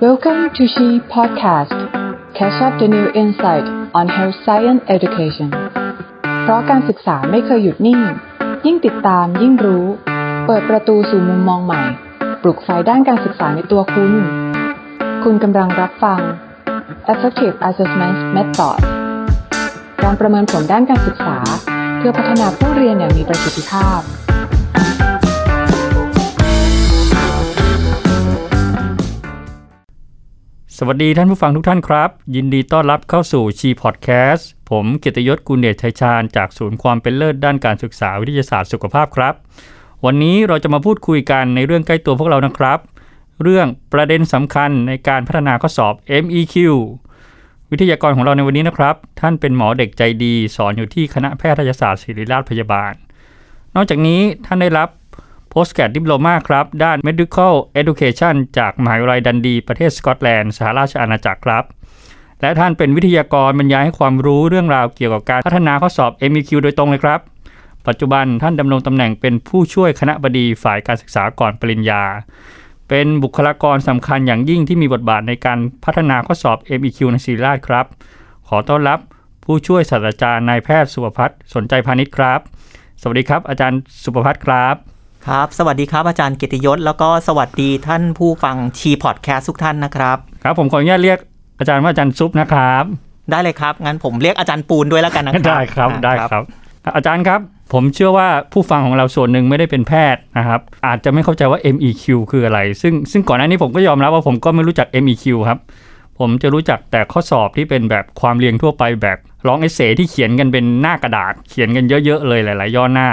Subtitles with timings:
[0.00, 1.76] Welcome to She Podcast.
[2.32, 5.50] Catch up the new insight on health science education.
[6.42, 8.00] เพราะการศึกษาไม่เคยหยุดนิ่ง
[8.66, 9.86] ยิ่งติดตามยิ่งรู้
[10.46, 11.82] เปิดประตูสู่มุมมองใหม่
[12.42, 14.12] ปลุกไฟด้านการศึกษาในตัวคุณ
[15.24, 16.20] คุณกำลังรับฟัง
[17.12, 18.80] Effective Assessment Method
[20.04, 21.38] การประเมินผลด้านการศึกษา
[21.98, 24.00] เพื่อพัฒนาผู้เรียนอย่างมีประสิทธิภาพ
[30.82, 39.34] สวัสดีท่านผู้ฟังทุกท่านครับ ยินดีต้อนรับเข้าสู่ชีพอดแคสต์ผมเกียรติยศกุลเดชชัยชาญจากศูนย์ความเป็นเลิศด้านการศึกษาวิทยาศาสตร์สุขภาพครับ
[40.04, 42.78] วันนี้เราจะมาพูดคุยกันในเรื่องใกล้ตัวพวกเรานะครับ
[43.42, 46.56] เรื่องประเด็นสำคัญในการพัฒนาข้อสอบ MEQ
[47.70, 52.92] วิทยากรของเราในวันนี้นะครับ ท่านเป็นหมอเด็กใจดี สอนอยู่ที่คณะแพทยศาสตร์ศิริราชพยาบาล
[53.74, 54.88] นอกจากนี้ท่านได้รับ
[55.52, 61.64] Postgrad Diploma ครับ ด้าน Medical Education จากมหาวิทยาลัยดันดี ประเทศสกอตแลนด์ สหราชอาณาจักรครับ
[62.40, 67.20] และท่านเป็นวิทยากรบรรยายให้ความรู้เรื่องราวเกี่ยวกับการพัฒนาข้อสอบ MEQ โดยตรงเลยครับ
[67.86, 72.02] ปัจจุบันท่านดำรงตำแหน่งเป็นผู้ช่วยคณะบดีฝ่ายการศึกษาก่อนปริญญา
[72.88, 77.86] เป็นบุคลากรสำคัญอย่างยิ่งที่มีบทบาทในการพัฒนาข้อสอบ MEQ ในศิริราชครับ
[78.48, 78.98] ขอต้อนรับ
[79.44, 82.40] ผู้ช่วยศาสตราจารย์นายแพทย์สุภพัฒน์สนใจพาณิชย์ครับ
[83.00, 84.89] สวัสดีครับ อาจารย์สุภพัฒน์ครับ
[85.26, 91.18] ครับ สวัสดีครับอาจารย์เกียรติยศ แล้วก็สวัสดีท่านผู้ฟังชีพอดแคสต์ทุกท่านนะครับ ครับ ผมขออนุญาตเรียก
[91.60, 92.84] อาจารย์ว่าอาจารย์ซุปนะครับ
[93.30, 96.42] ได้เลยครับ งั้นผมเรียกอาจารย์ปูนด้วยแล้วกันนะครับ ได้ครับอ่าได้ครับ
[96.96, 97.40] อาจารย์ครับ
[97.72, 105.58] ผมเชื่อว่าผู้ฟังของเราส่วนหนึ่งไม่ได้เป็นแพทย์นะครับ อาจจะไม่เข้าใจว่า MEQ คืออะไร ซึ่งซึ่งก่อนหน้านี้ผมก็ยอมรับว่าผมก็ไม่รู้จัก MEQ ครับ
[106.18, 113.08] ผมจะรู้จักแต่ข้อสอบที่เป็นแบบความเรียงทั่วไปแบบร้องเอเซที่เขียนกันเป็นหน้ากระดาษ เขียนกันเยอะๆเลยหลาย ๆ ย่อหน้า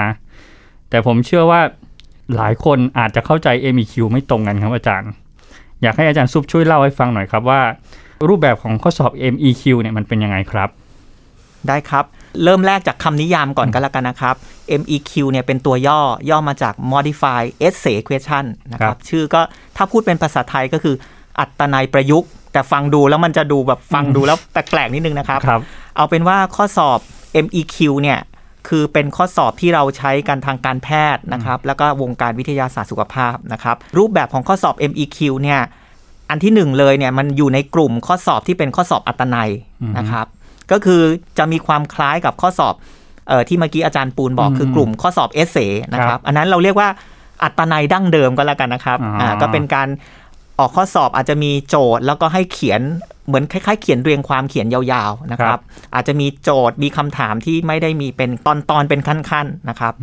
[0.89, 1.61] แต่ผมเชื่อว่า
[2.35, 5.11] หลายคนอาจจะเข้าใจ MEQ ไม่ตรงกันครับอาจารย์
[5.81, 7.61] อยากให้อาจารย์ซุปช่วยเล่าให้ฟังหน่อยครับว่า
[8.27, 10.69] รูปแบบของข้อสอบ MEQ เนี่ยมันเป็นยังไงครับ
[11.67, 12.05] ได้ครับ
[12.43, 14.35] เริ่มแรกจากคำนิยามก่อนก็แล้วกันนะครับ
[14.81, 15.99] MEQ เนี่ยเป็นตัวย่อ
[16.29, 19.41] ย่อมาจาก Modify Essay Question นะคครัรับบชื่อก็
[19.75, 20.95] ถ้าพูดเป็นภาษาไทยก็คือ
[21.39, 25.61] อัตนัยประยุกต์ แต่ฟังดูแล้วมันจะดูแบบฟังดูแล้วแปลกๆนิดนึงนะครับครับ
[25.95, 26.99] เอาเป็นว่าข้อสอบ
[27.45, 28.19] MEQ เนี่ย
[28.69, 35.61] คือเป็นข้อสอบที่เราใช้กันทางการแพทย์นะครับ แล้วก็วงการวิทยาศาสตร์สุขภาพนะครับ รูปแบบของข้อสอบ MEQ เนี่ย
[36.29, 39.49] อันที่หนึ่งเลยเนี่ยมันอยู่ในกลุ่มข้อสอบที่เป็นข้อสอบอัตนัย
[39.97, 40.27] นะครับ
[40.71, 41.01] ก็คือ
[41.37, 42.75] จะมีความคล้ายกับข้อสอบ
[43.27, 45.57] เอ่อที่เมื่อกี้อาจารย์ปูนบอกอืมคือกลุ่มข้อสอบเอเซ
[45.93, 46.89] นะคครัรับบอันนั้นเราเรียกว่า
[47.43, 49.87] อัตนัยดั้งเดิมก็แล้วกันนะครับอ่าอ่าก็เป็นการ
[50.59, 52.81] ออกข้อสอบอาจจะมีโจทย์แล้วก็ให้เขียน
[53.27, 55.61] เหมือนคล้ายๆ เขียนเรียงความเขียนยาวๆนะคครัรับบ
[55.95, 59.93] อาจจะมีโจทย์มีคำถามที่ไม่ได้มีเป็นตอนๆเป็นขั้นๆนะครับ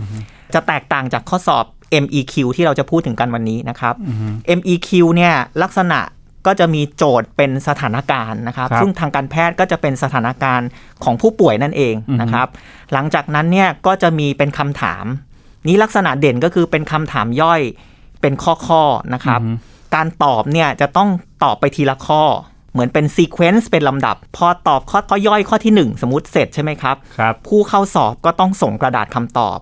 [0.54, 1.64] จะแตกต่างจากข้อสอบ
[2.02, 3.94] MEQ ที่เราจะพูดถึงกันวันนี้นะครับ
[4.58, 6.00] MEQ เนี่ยลักษณะ
[6.46, 10.68] ก็จะมีโจทย์เป็นสถานการณ์นะครับครับซึ่งทางการแพทย์ก็จะเป็นสถานการณ์
[11.04, 12.48] ของผู้ป่วยนั่นเองนะครับ
[12.92, 15.04] หลังจากนั้นเนี่ยก็จะมีเป็นคำถาม
[15.66, 17.60] นี้ลักษณะเด่นก็คือเป็นคำถามย่อย
[18.20, 18.34] เป็น
[18.66, 19.40] ข้อๆนะครับ
[19.94, 21.08] การตอบเนี่ยจะต้อง
[21.44, 22.22] ตอบไปทีละข้อ
[22.72, 29.58] เหมือนเป็นซีเควนซ์เป็นลำดับ พอตอบข้อข้อย่อยข้อที่ 1 สมมติเสร็จใช่ไหมครับครับ ผู้เข้าสอบก็ต้องส่งกระดาษคำตอบ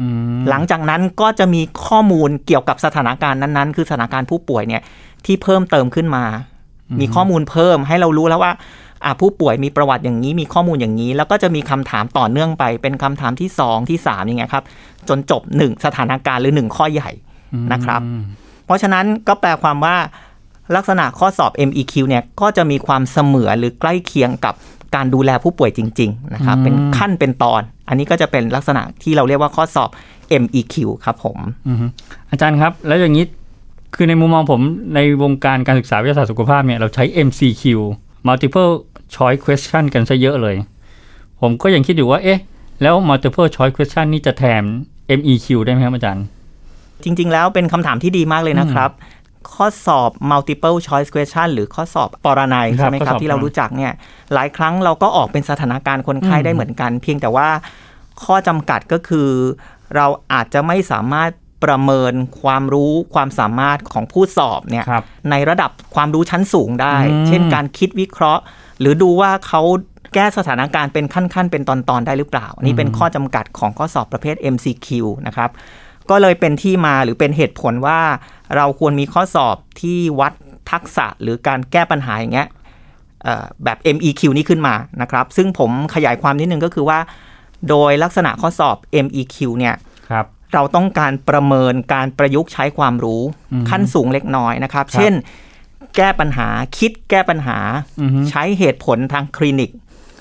[0.00, 0.06] อื
[0.38, 4.82] มหลังจากนั้นก็จะมีข้อมูลเกี่ยวกับสถานการณ์นั้นๆ คือสถานการณ์ผู้ป่วยเนี่ย
[5.24, 6.24] ที่เพิ่มเติมขึ้นมา
[7.00, 8.52] มีข้อมูลเพิ่มให้เรารู้แล้วว่า
[9.04, 14.64] อะผู้ป่วยมีประวัติอย่างนี้มีข้อมูลอย่างนี้ แล้วก็จะมีคำถามต่อเนื่องไป เป็นคำถามที่ 2 ที่3อย่างเงี้ยครับ
[15.08, 17.10] จนจบ 1 สถานการณ์หรือ 1 ข้อใหญ่
[17.72, 18.00] นะครับ
[18.70, 19.96] เพราะฉะนั้นก็แปลความว่า
[20.76, 24.54] ลักษณะข้อสอบ MEQ เนี่ยก็จะมีความเสมือนหรือใกล้เคียงกับ
[24.94, 29.90] การดูแลผู้ป่วยจริง ๆ นะครับ เป็นขั้นเป็นตอน อันนี้ก็จะเป็นลักษณะที่เราเรียกว่าข้อสอบ
[30.42, 31.38] MEQ ครับผม
[31.68, 31.86] อือฮึ
[32.30, 33.24] อาจารย์ครับ แล้วอย่างนี้
[33.94, 34.60] คือในมุมมองผม
[34.94, 37.64] ในวงการการศึกษาวิทยาศาสตร์สุขภาพเนี่ยเราใช้ MCQ
[38.26, 38.72] multiple
[39.14, 40.56] choice question กันซะเยอะเลย
[41.40, 42.40] ผมก็ยังคิดอยู่ว่า เอ๊ะ
[42.82, 44.62] แล้ว multiple choice question นี่จะแทน
[45.18, 46.24] MEQ ได้ไหมครับอาจารย์
[47.04, 48.90] จริง ๆ แล้วเป็นคำถามที่ดีมากเลยนะครับ
[49.54, 53.92] ข้อสอบ multiple choice question หรือข้อสอบปรนัยครับใช่ไหมคข้อรัสบอบที่เรารู้จักเนี่ย
[54.34, 57.48] หลายครั้งเราก็ออกเป็นสถานการณ์คนไข้อืมได้เหมือนกัน เพียงแต่ว่า
[58.24, 59.28] ข้อจำกัดก็คือ
[59.96, 61.30] เราอาจจะไม่สามารถ
[61.64, 62.12] ประเมิน
[62.42, 68.42] ความรู้ความสามารถของผู้สอบเนี่ยครับในระดับความรู้ชั้นสูงได้อืมเช่นการคิดวิเคราะห์
[68.80, 69.62] หรือดูว่าเขา
[70.14, 74.88] แก้สถานการณ์เป็นขั้นๆ เป็นตอนๆ ได้หรือเปล่าอันนี้เป็นข้อจำกัดของข้อสอบประเภท MCQ
[75.26, 75.50] นะครับ
[76.10, 78.00] ก็เลยเป็นที่มาหรือเป็นเหตุผลว่า
[78.56, 80.32] เราควรมีข้อสอบที่วัด
[80.70, 82.48] ทักษะหรือการแก้ปัญหาอย่างเงี้ย
[83.24, 86.98] เอ่อแบบ MEQ นี้ขึ้นมานะครับ ซึ่งผมขยายความนิดนึงก็คือว่า
[87.68, 89.74] โดยลักษณะข้อสอบ MEQ เนี่ย
[90.10, 93.22] ครับเราต้องการประเมินการประยุกต์ใช้ความรู้
[93.70, 95.12] ขั้นสูงเล็กน้อยนะครับเช่น
[95.96, 96.48] แก้ปัญหา
[96.78, 97.58] คิดแก้ปัญหา
[98.00, 99.70] อือฮึใช้เหตุผลทางคลินิก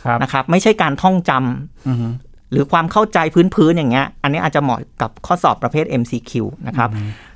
[0.04, 2.08] ครับนะครับ ไม่ใช่การท่องจำอือฮึ
[2.52, 3.18] หรือความเข้าใจ
[3.56, 6.32] พื้นๆอย่างเงี้ย อันนี้อาจจะเหมาะกับข้อสอบประเภท MCQ
[6.68, 6.90] นะครับ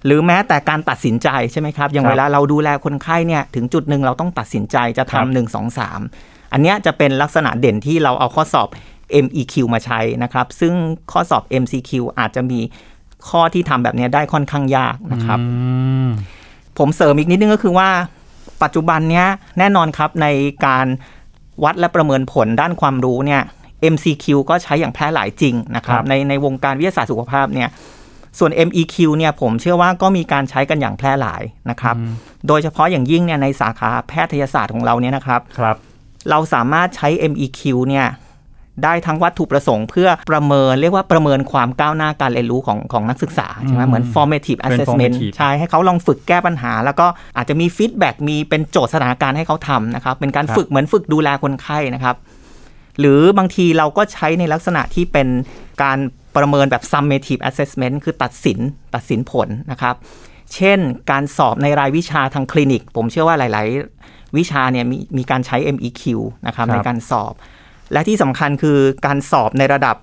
[0.06, 6.00] หรือแม้แต่การตัดสินใจใช่ไหมครับ อย่างครับเวลาเราดูแลคนไข้เนี่ย ถึงจุดหนึ่งเราต้องตัดสินใจจะครับทำหนึ่งสองสาม
[6.54, 8.69] อันเนี้ยจะเป็นลักษณะเด่นที่เราเอาข้อสอบ
[9.24, 10.74] MEQ มาใช้นะครับ ซึ่ง
[11.12, 12.59] ข้อสอบ MCQ อาจจะมี
[13.30, 15.48] ข้อที่ทำแบบเนี้ยได้ค่อนข้างยากนะครับอื
[16.07, 16.09] ม
[16.77, 17.89] ผมเสริมอีกนิดนึงก็คือว่า
[18.63, 19.27] ปัจจุบันเนี้ย
[19.59, 20.27] แน่นอนครับใน
[20.66, 20.86] การ
[21.63, 23.42] วัดและประเมินผลด้านความรู้เนี่ย
[23.94, 27.69] MCQ ก็ใช้อย่างแพร่หลายจริงนะครับครับในในวงการวิทยาศาสตร์สุขภาพเนี่ย
[28.39, 31.95] ส่วน MEQ เนี่ยผมเชื่อว่าก็มีการใช้กันอย่างแพร่หลายนะครับ
[32.47, 35.75] โดยเฉพาะอย่างยิ่งเนี่ยในสาขาแพทยศาสตร์ของเราเนี่ยนะครับครับ
[36.30, 38.07] เราสามารถใช้ MEQ เนี่ย
[38.83, 47.07] ได้ทั้งวัตถุประสงค์เพื่อประเมินเรียกว่าประเมินความก้าวหน้าการเรียนรู้ของของนักศึกษาใช่ไหมอืมเหมือน formative เป็น assessment formative ใช่ให้เขาลองฝึกแก้ปัญหา แล้วก็
[47.38, 52.15] อาจจะมี feedback มีเป็นโจทย์สถานการณ์ให้เขาทำนะครับเป็นการครับฝึกเหมือนฝึกดูแลคนไข้นะครับ
[53.00, 55.28] หรือบางทีเราก็ใช้ในลักษณะที่เป็น
[55.84, 56.00] การ
[56.36, 58.60] ประเมินแบบ summative assessment คือตัดสิน
[58.95, 59.95] ตัดสินผลนะครับ
[60.54, 60.80] เช่น
[61.12, 63.68] การสอบในรายวิชาทางคลินิก ผมเชื่อว่าหลาย
[64.04, 66.04] ๆ วิชาเนี่ยมีมีการใช้ MEQ
[66.48, 67.34] นะครับครับในการสอบ
[67.94, 69.95] และที่สำคัญคือการสอบในระดับ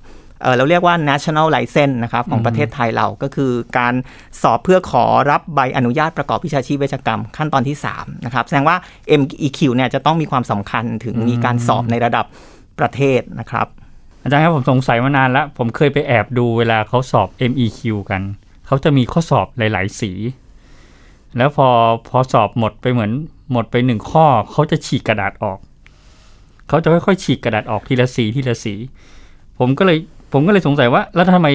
[0.42, 3.94] เอ่อเราเรียกว่า national license นะครับของประเทศไทยเราก็คือการ
[4.42, 8.76] สอบเพื่อขอรับใบอนุญาตประกอบวิชาชีพเวชกรรม ขั้นตอนที่3นะครับแสดงว่า
[9.20, 12.26] MEQ เนี่ยจะต้องมีความสำคัญถึงมีการสอบในระดับ
[12.80, 13.66] ประเทศนะครับ
[14.22, 17.80] อาจารย์ครับผมสงสัยมานานแล้ว ผมเคยไปแอบดูเวลาเขาสอบ MEQ
[18.10, 18.22] กัน
[18.66, 20.12] เขาจะมีข้อสอบหลาย ๆ สี
[21.36, 21.68] แล้วพอ
[22.08, 23.12] พอสอบหมดไปเหมือน
[23.52, 25.58] หมดไปหนึ่งข้อ เขาจะฉีกกระดาษออก
[26.68, 28.74] เขาจะค่อยๆฉีกกระดาษออกทีละสีทีละสี
[29.58, 29.98] ผมก็เลย
[30.32, 31.48] ผมก็เลยสงสัยว่า แล้วทำไม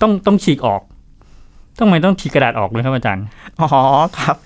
[0.00, 0.82] ต้องต้องฉีกออก
[1.78, 3.24] ทำไมต้องฉีกกระดาษออกเลยครับอาจารย์
[3.60, 3.68] อ๋อ
[4.18, 4.36] ครับ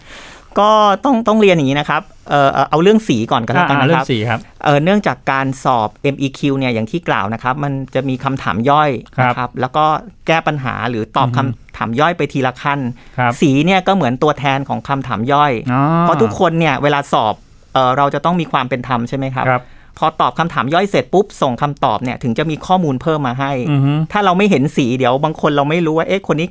[0.60, 0.70] ก็
[1.04, 9.84] ต้องต้องเรียนอย่างนี้นะครับเออเอ่อเอาเรื่องสีก่อนก็แล้วกันอ่านะเรื่คอรับงสีครับเออเนื่องจากการสอบ MEQ เนี่ยอย่างที่กล่าวนะครับ มันจะมีคำถามย่อยครับนะครับ แล้วก็
[10.26, 12.80] แก้ปัญหาหรือตอบอือคำฮึถามย่อยไปทีละขั้น
[13.18, 17.34] ครับสีเนี่ยก็เหมือนตัวแทนของคำถามย่อยอ๋อเพราะทุกคนเนี่ยเวลาสอบ
[17.74, 19.62] เออเราจะต้องมีความเป็นธรรมใช่ไหมครับครับ
[19.98, 26.48] พอตอบคำถามย่อยเสร็จปุ๊บส่งคำตอบเนี่ยถึงจะมีข้อมูลเพิ่มมาให้อือฮึถ้าเราไม่เห็นสีเดี๋ยวบางคนเราไม่รู้ว่าเอ๊ะคนนี้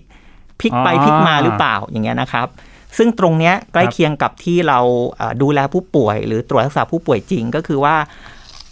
[0.61, 2.47] พลิกไปอ๋อพลิกมาหรือเปล่าอย่างเงี้ยนะครับ
[2.97, 4.79] ซึ่งตรงเนี้ยใกล้เคียงกับที่เรา
[5.17, 7.95] เอ่อดูแลผู้ป่วย หรือตรวจรักษาผู้ป่วยจริง ก็คือว่า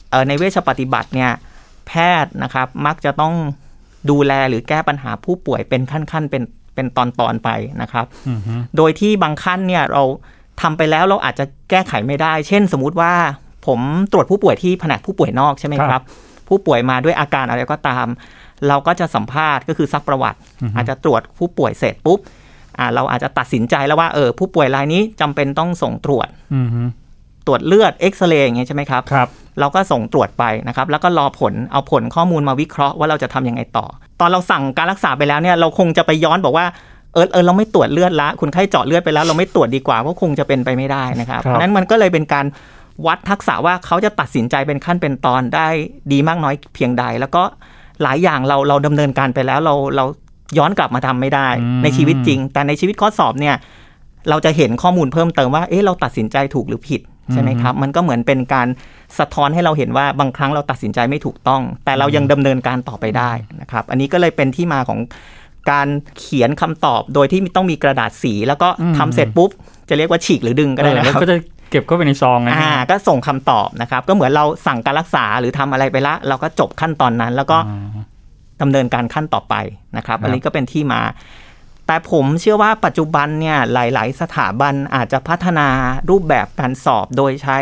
[0.09, 1.31] เอ่อในเวชปฏิบัติเนี่ย
[1.87, 1.93] แพ
[2.23, 3.33] ทย์นะครับมักจะต้อง
[4.09, 6.43] ดูแลหรือแก้ปัญหาผู้ป่วยเป็นขั้นๆเป็น
[6.75, 7.49] เป็นตอนๆไป
[7.81, 10.03] นะครับอือฮึโดยที่บางขั้นเนี่ยเรา
[10.61, 13.13] ทำไปแล้วเราอาจจะแก้ไขไม่ได้ เช่น สมมุติว่า
[13.67, 13.79] ผม
[14.11, 16.01] ตรวจผู้ป่วยที่แผนกผู้ป่วยนอกใช่ไหมครับ
[16.47, 18.07] ผู้ป่วยมาด้วยอาการอะไรก็ตาม
[18.67, 20.39] เราก็จะสัมภาษณ์ก็คือซักประวัติ
[20.75, 22.29] อาจจะตรวจผู้ป่วยเสร็จปุ๊บอ่า
[22.95, 26.81] เราอาจจะตัดสินใจแล้วว่าเออผู้ป่วยรายนี้จำเป็นต้องส่งตรวจอือฮึ
[27.47, 29.27] ตรวจเลือดเอ็กซเรย์อย่างเงี้ยใช่ไหมครับครับ
[29.59, 33.85] เราก็ส่งตรวจไปนะครับ แล้วก็รอผลเอาผลข้อมูลมาวิเคราะห์ว่าเราจะทำยังไงต่อ
[34.19, 36.65] ตอนเราสั่งการรักษาไปแล้วเนี่ยเราคงจะไปย้อนบอกว่า
[37.13, 42.45] เออเออเราไม่ตรวจเลือดละคุณไข้เจาะเลือดไปแล้ว เราไม่ตรวจดีกว่าเพราะคงจะเป็นไปไม่ได้นะครับครับเพราะฉะนั้นมันก็เลยเป็นการ
[43.05, 45.67] วัดทักษะว่าเขาจะตัดสินใจเป็นขั้นเป็นตอนได้
[46.11, 47.43] ดีมากน้อยเพียงใด แล้วก็
[48.03, 50.05] หลายอย่างเราเราดำเนินการไปแล้วเราเรา
[50.57, 51.47] ย้อนกลับมาทำไม่ได้
[51.83, 53.55] ในชีวิตจริง แต่ในชีวิตข้อสอบเนี่ย
[54.29, 57.01] เราจะเห็นข้อมูลเพิ่มเติมว่าเอ๊ะเราตัดสินใจถูกหรือผิด
[57.33, 58.67] ใช่ไหมครับ มันก็เหมือนเป็นการ
[59.19, 63.31] สะท้อนให้เราเห็นว่าบางครั้งเราตัดสินใจไม่ถูกต้อง แต่เรายังดำเนินการต่อไปได้
[63.61, 64.99] นะครับ อันนี้ก็เลยเป็นที่มาของ
[65.71, 65.87] การ
[66.19, 69.49] เขียนคำตอบโดยที่ต้องมีกระดาษสี แล้วก็ทำเสร็จปุ๊บ
[69.89, 71.37] จะเรียกว่าฉีกหรือดึงก็ได้เออนะแล้วครับก็จะ
[71.71, 78.01] เก็บเข้าไปในซองนะอ่าก็ส่งคำตอบนะครับ ก็เหมือนเราสั่งการรักษาหรือทำอะไรไปละ เราก็จบขั้นตอนนั้น แล้วก็อ๋อ
[78.61, 79.55] ดำเนินการขั้นต่อไป
[79.97, 81.01] นะครับครับ อันนี้ก็เป็นที่มา
[81.87, 85.67] แต่ผมเชื่อว่าปัจจุบันเนี่ยหลาย ๆ สถาบันอาจจะพัฒนา
[86.09, 87.59] รูปแบบการสอบโดยใช้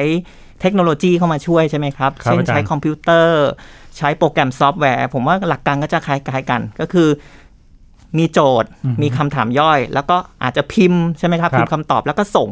[0.61, 3.45] เทคโนโลยีเข้ามาช่วยใช่ไหมครับครับเช่นอาจารย์ใช้คอมพิวเตอร์
[3.97, 7.09] ใช้โปรแกรมซอฟต์แวร์ ผมว่าหลักการก็จะคล้ายๆกัน ก็คือ
[8.17, 8.69] มีโจทย์
[9.01, 12.49] มีคำถามย่อย แล้วก็อาจจะพิมพ์ใช่ไหมครับครับพิมพ์คำตอบแล้วก็ส่ง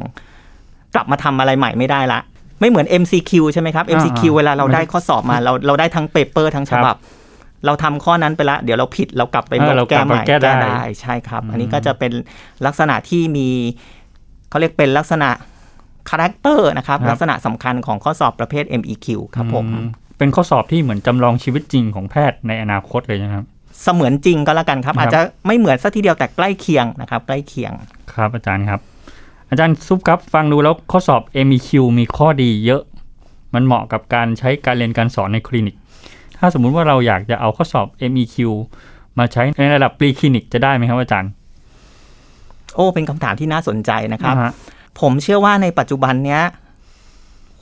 [0.96, 2.20] กลับมาทำอะไรใหม่ไม่ได้ละ
[2.60, 6.96] ไม่เหมือน MCQ ใช่ไหมครับ MCQ อ่าเวลาเราได้ข้อสอบมาเราเราได้ทั้ง paper ทั้งฉบับ
[7.66, 12.12] เราทำข้อนั้นไปแล้วเดี๋ยวเราผิดเรากลับไปเออเราแก้กลับใหม่แก้ได้ใช่ครับ อันนี้ก็จะเป็น
[12.66, 13.48] ลักษณะที่มี
[14.50, 15.30] เขาเรียกเป็นลักษณะ
[16.10, 19.80] character นะครับครับลักษณะสำคัญของข้อสอบประเภท MEQ ครับผมอื
[20.18, 23.46] เป็นข้อสอบที่เหมือนจำลองชีวิตจริงของแพทย์ในอนาคตเลยนะครับ
[23.84, 27.72] เสมือนจริงก็แล้วกันครับครับ อาจจะไม่เหมือนสักทีเดียวแต่ใกล้เคียงนะครับ ใกล้เคียง
[28.14, 28.80] ครับ อาจารย์ครับ
[29.50, 31.70] อาจารย์ซุปครับฟังดูแล้วข้อสอบ MEQ
[32.00, 32.82] มีข้อดีเยอะ
[33.54, 35.76] มันเหมาะกับการใช้การเรียนการสอนในคลินิก
[36.46, 38.36] ถ้าสมมุติว่าเราอยากจะเอาข้อสอบ MEQ
[39.20, 41.32] มาใช้ในระดับปรีคลินิกจะได้ไหมครับอาจารย์
[42.76, 44.52] โอ้ เป็นคำถามที่น่าสนใจนะครับอ่าฮะ
[45.02, 46.42] ผมเชื่อว่าในปัจจุบันเนี้ย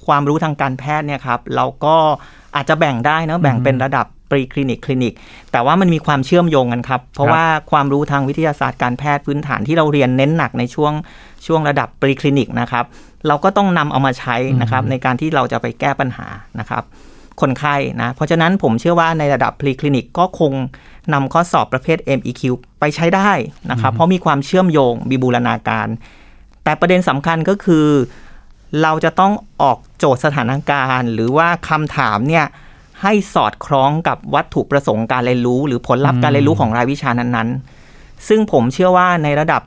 [0.05, 1.95] ความรู้ทางการแพทย์เนี่ยครับ เราก็
[2.55, 5.13] อาจจะแบ่งได้นะแบ่งเป็นระดับปรีคลินิกคลินิก
[5.51, 10.93] แต่ว่ามันมีความเชื่อมโยงกันครับ เพราะว่าความรู้ทางวิทยาศาสตร์การแพทย์พื้นฐานที่เราเรียนเน้นหนักในช่วง
[11.45, 12.85] ช่วงระดับปรีคลินิกนะครับ
[13.27, 16.27] เราก็ต้องนำเอามาใช้นะครับในการที่เราจะไปแก้ปัญหา
[16.59, 16.83] นะครับ
[17.41, 20.53] คนไข้นะ เพราะฉะนั้นผมเชื่อว่าในระดับพรีคลินิกก็คง
[21.13, 22.41] นำข้อสอบประเภท MEQ
[22.79, 23.31] ไปใช้ได้
[23.71, 25.87] นะครับ เพราะมีความเชื่อมโยงมีบูรณาการ
[26.63, 27.87] แต่ประเด็นสำคัญก็คือ
[28.81, 32.45] เราจะต้องออกโจทย์สถานการณ์ หรือว่าคำถามเนี่ย
[33.01, 39.61] ให้สอดคล้องกับวัตถุประสงค์การเรียนรู้ หรือผลลัพธ์การเรียนรู้ของรายวิชานั้นๆ ซึ่งผมเชื่อว่าในระดับ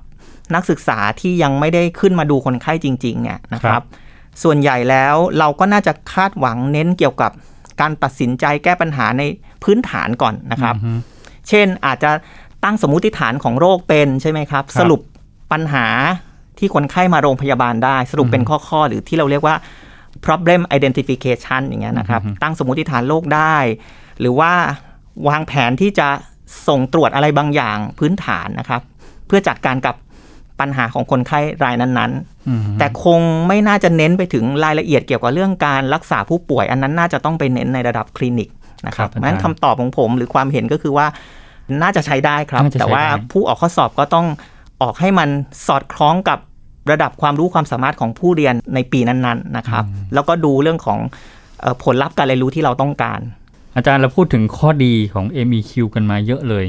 [0.54, 3.82] นักศึกษาที่ยังไม่ได้ขึ้นมาดูคนไข้จริง ๆ เนี่ยนะครับ
[4.42, 7.32] ส่วนใหญ่แล้วเราก็น่าจะคาดหวังเน้นเกี่ยวกับ
[7.80, 9.22] การตัดสินใจแก้ปัญหาใน
[9.64, 10.74] พื้นฐานก่อนนะครับ
[11.48, 12.10] เช่นอาจจะ
[12.64, 15.00] ตั้งสมมุติฐานของโรคเป็นใช่ไหมครับ สรุป
[15.52, 15.86] ปัญหา
[16.58, 19.56] ที่คนไข้มาโรงพยาบาลได้ สรุปเป็นข้อๆ หรือที่เราเรียกว่า
[20.24, 23.56] problem identification อย่างเงี้ยนะครับ ตั้งสมมุติฐานโรคได้
[24.20, 24.52] หรือว่า
[25.28, 26.08] วางแผนที่จะ
[26.68, 28.82] ส่งตรวจอะไรบางอย่างพื้นฐานนะครับ
[29.26, 29.94] เพื่อจัดการกับ
[30.60, 38.48] ปัญหาของคนไข้รายนั้นๆ แต่คงไม่น่าจะเน้นไปถึงรายละเอียดเกี่ยวกับเรื่องการรักษาผู้ป่วย อันนั้นน่าจะต้องไปเน้นในระดับคลินิก
[38.86, 41.06] นะครับเพราะฉะนั้นคำตอบของผมหรือความเห็นก็คือว่า
[41.82, 44.26] น่าจะใช้ได้ครับ แต่ว่าผู้ออกข้อสอบก็ต้อง
[44.82, 45.28] ออกให้มัน
[45.66, 46.38] สอดคล้องกับ
[46.90, 49.84] ระดับความรู้ความสามารถของผู้เรียนในปีนั้นๆนะครับ
[50.14, 50.98] แล้วก็ดูเรื่องของ
[51.84, 53.20] ผลลัพธ์การเรียนรู้ที่เราต้องการ
[53.76, 56.64] อาจารย์เราพูดถึงข้อดีของ MEQ กันมาเยอะเลย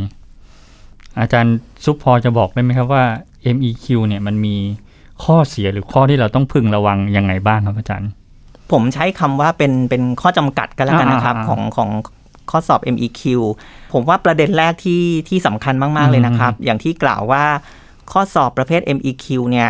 [1.20, 3.04] อาจารย์ซุปพอจะบอกได้ไหมครับว่า
[3.56, 4.56] MEQ เนี่ยมันมี
[5.24, 8.10] ข้อเสียหรือข้อที่เราต้องพึงระวังยังไงบ้างครับอาจารย์
[8.72, 11.90] ผมใช้คำว่าเป็นเป็นข้อจำกัดกันแล้วกันนะครับของของ
[12.52, 13.22] ข้อสอบ MEQ
[13.94, 17.46] ผมว่าประเด็นแรกที่ที่สำคัญมาก ๆ เลยนะครับ อย่างที่กล่าวว่า
[18.12, 19.70] ข้อสอบประเภท MEQ เนี่ย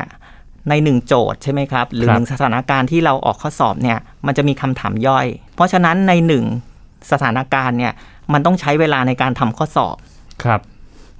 [0.69, 6.43] ในหนึ่งโจทย์ใช่ไหมครับ หรือหนึ่งสถานการณ์ที่เราออกข้อสอบเนี่ยมันจะมีคำถามย่อย เพราะฉะนั้นในหนึ่ง
[7.11, 7.93] สถานการณ์เนี่ย
[8.33, 9.95] มันต้องใช้เวลาในการทำข้อสอบ
[10.43, 10.61] ครับ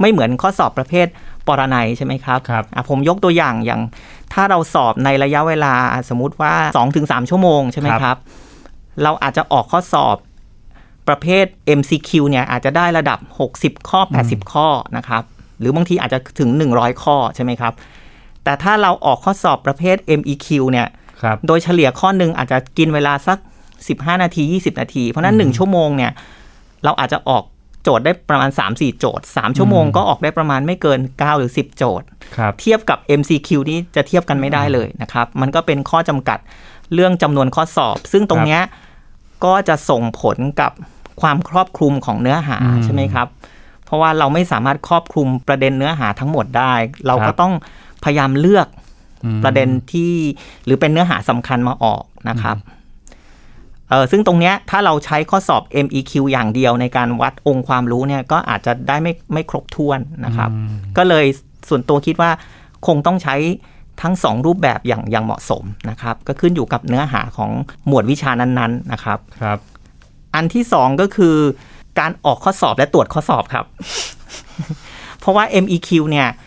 [0.01, 1.07] ไม่เหมือนข้อสอบประเภท
[1.47, 3.81] ปรนัยใช่ไหมครับครับผมยกตัวอย่างอย่าง
[4.33, 5.73] ถ้าเราสอบในระยะเวลา
[6.09, 6.53] สมมุติว่า
[6.93, 8.17] 2-3 ชั่วโมงใช่ไหมครับ
[9.03, 10.15] เราอาจจะออกข้อสอบ
[11.07, 11.45] ประเภท
[11.79, 13.19] MCQ เนี่ยอาจจะได้ระดับ
[13.53, 15.23] 60 ข้อ 80 ข้อนะครับ
[15.59, 17.73] หรือบางทีอาจจะถึง 100 ข้อใช่ไหมครับ
[18.43, 20.87] แต่ถ้าเราออกข้อสอบประเภท MEQ เนี่ย
[21.21, 23.37] ครับโดยเฉลี่ยข้อหนึ่งอาจจะกินเวลาสัก
[23.79, 26.11] 15 นาที 20 นาที เพราะนั้น 1 ชั่วโมงเนี่ย
[26.83, 27.43] เราอาจจะออก
[27.87, 36.39] โจทย์ได้ประมาณ 3-4 โจทย์ 3 ชั่วโมงก็ออกได้ประมาณไม่เกิน 9 หรือ 10 โจทย์ครับเทียบกับ MCQ นี่จะเทียบกันไม่ได้เลยนะครับ มันก็เป็นข้อจำกัด
[36.93, 38.61] เรื่องจำนวนข้อสอบ ซึ่งตรงเนี้ย
[39.45, 40.71] ก็จะส่งผลกับ
[41.21, 43.27] ความครอบคลุมของเนื้อหาอืมใช่ไหมครับ
[43.85, 46.73] เพราะว่าเราไม่สามารถครอบคลุมประเด็นเนื้อหาทั้งหมดได้
[47.07, 47.53] เราครัก็บต้อง
[48.03, 48.67] พยายามเลือก
[49.25, 50.13] อืมประเด็นที่
[50.65, 52.57] หรือเป็นเนื้อหาสำคัญมาออกนะครับ
[53.89, 60.67] เออซึ่งตรงเนี้ยถ้าเราใช้ข้อสอบ MEQ อย่างเดียวในการวัดองค์ความรู้เนี่ยก็อาจจะได้ไม่ไม่ครบถ้วนนะครับอืม
[60.97, 61.25] ก็เลย
[61.69, 62.31] ส่วนตัวคิดว่า
[62.87, 63.35] คงต้องใช้
[64.01, 67.51] ทั้งสองรูปแบบอย่างอย่างเหมาะสมนะครับ ก็ขึ้นอยู่กับเนื้อหาของ
[67.87, 69.59] หมวดวิชานั้นๆนะครับครับ
[70.35, 71.35] อันที่สองก็คือ
[71.99, 73.65] การออกข้อสอบและตรวจข้อสอบครับ
[75.19, 76.37] เพราะว่า MEQ เนี่ยเอ่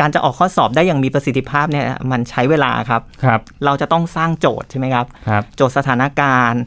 [0.00, 6.62] การจะออกข้อสอบได้อย่างมีประสิทธิภาพเนี่ยมันใช้เวลาครับครับเราจะต้องสร้างโจทย์ใช่ไหมครับครับโจทย์สถานการณ์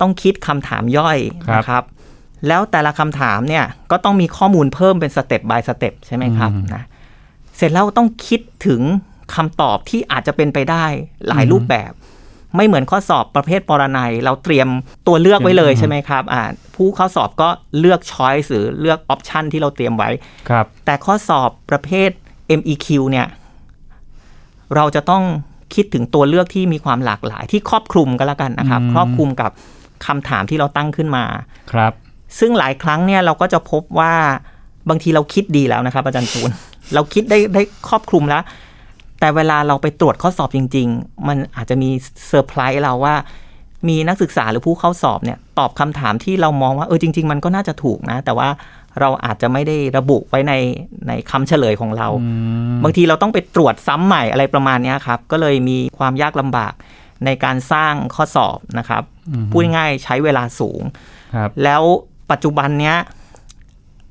[0.00, 1.18] ต้องคิดคำถามย่อย
[1.48, 1.84] ครับนะครับ
[2.48, 6.82] แล้วแต่ละคำถามเนี่ยก็ต้องมีข้อมูลเพิ่มเป็นสเต็ป by สเต็ปใช่ไหมครับอืมนะ
[7.56, 8.82] เสร็จแล้วต้องคิดถึง
[9.34, 10.84] คำตอบที่อาจจะเป็นไปได้
[11.28, 11.92] หลายอืมรูปแบบ
[12.56, 14.68] ไม่เหมือนข้อสอบประเภทปรนัย เราเตรียม
[15.06, 16.42] ตัวเลือกไว้เลยอืมใช่ไหมครับอ่า
[16.74, 17.48] ผู้เข้าสอบก็
[17.80, 20.10] เลือก choice หรือเลือก option ที่เราเตรียมไว้
[20.48, 22.10] ครับแต่ข้อสอบประเภท
[22.58, 23.26] MEQ เนี่ย
[24.76, 25.22] เราจะต้อง
[25.74, 29.50] คิดถึงตัวเลือกที่มีความหลากหลาย ที่ครอบคลุมก็แล้วกันนะครับอืมครอบคลุมกับ
[30.06, 31.24] คำถามที่เราตั้งขึ้นมา
[31.72, 31.92] ครับ
[32.38, 34.12] ซึ่งหลายครั้งเนี่ยเราก็จะพบว่า
[34.88, 36.50] บางทีเราคิดดีแล้วนะครับ อาจารย์ปูน
[36.94, 38.42] เราคิดได้ได้ครอบคลุมแล้ว
[39.20, 41.90] แต่เวลาเราไปตรวจข้อสอบจริง ๆ มันอาจจะมี
[42.28, 43.14] เซอร์ไพรส์เราว่า
[43.88, 48.48] มีนักศึกษาหรือผู้เข้าสอบเนี่ย ตอบคำถามที่เรามองว่าเออจริง ๆ มันก็น่าจะถูกนะ แต่ว่า
[49.00, 50.54] เราอาจจะไม่ได้ระบุไว้ใน
[51.08, 52.28] ในคำเฉลยของเราอื
[52.76, 56.72] มบางทีเราต้องไปตรวจซ้ำใหม่อะไรประมาณเนี้ยครับ ก็เลยมีความยากลำบาก
[57.24, 60.82] ในการสร้างข้อสอบนะครับอืมพูดง่ายๆใช้เวลาสูง
[61.34, 61.82] ครับแล้ว
[62.30, 62.96] ปัจจุบันเนี้ย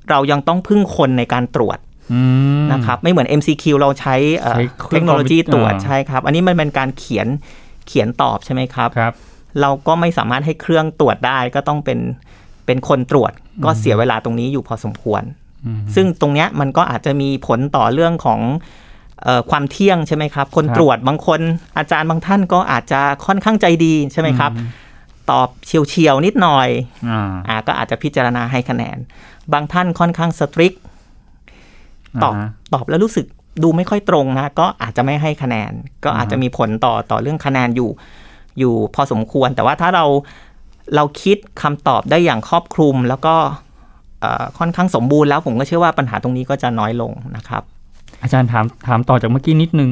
[0.09, 1.77] เรายังต้องพึ่งคนในการตรวจ
[2.13, 2.21] อื
[2.61, 7.27] มนะครับ ไม่เหมือน MCQ เราใช้เอ่อใช้เครื่เทองคโนโลยีตรวจอ่าใช่ครับ อันนี้มันเป็นการเขียน
[7.87, 9.13] เขียนตอบใช่ไหมครับครับ
[9.61, 11.99] เราก็ไม่สามารถให้เครื่องตรวจได้ก็ต้องเป็น
[12.69, 13.31] เป็นคนตรวจ
[13.65, 15.23] ก็เสียเวลาตรงนี้อยู่พอสมควร
[15.65, 18.39] อืมซึ่งตรงเนี้ยมันก็อาจจะมีผลต่อเรื่องของ
[19.23, 21.39] เอ่อความเที่ยงใช่ไหมครับ คนครับตรวจบางคน
[21.77, 24.51] อาจารย์บางท่านก็อาจจะค่อนข้างใจดีใช่ไหมครับ
[25.31, 26.67] ตอบเฉียวๆนิดหน่อย
[27.09, 28.97] อ่าอ่าก็อาจจะพิจารณาให้คะแนน
[29.53, 30.73] บางท่านค่อนข้างสตริก
[32.23, 33.25] ตอบาฮะตอบแล้วรู้สึก
[33.63, 35.71] ดูไม่ค่อยตรงนะก็อาจจะไม่ให้คะแนน
[36.03, 37.89] ก็อาจจะมีผลต่อต่อเรื่องคะแนนอยู่
[38.59, 40.05] อยู่พอสมควร แต่ว่าถ้าเรา
[40.95, 43.35] เราคิดคำตอบได้อย่างครอบคลุม แล้วก็
[44.21, 47.63] เอ่อค่อนข้างสมบูรณ์แล้วผมก็เชื่อว่าปัญหาตรงนี้ก็จะน้อยลงนะครับ
[48.23, 49.89] อาจารย์ถามถามต่อจากเมื่อกี้นิดนึง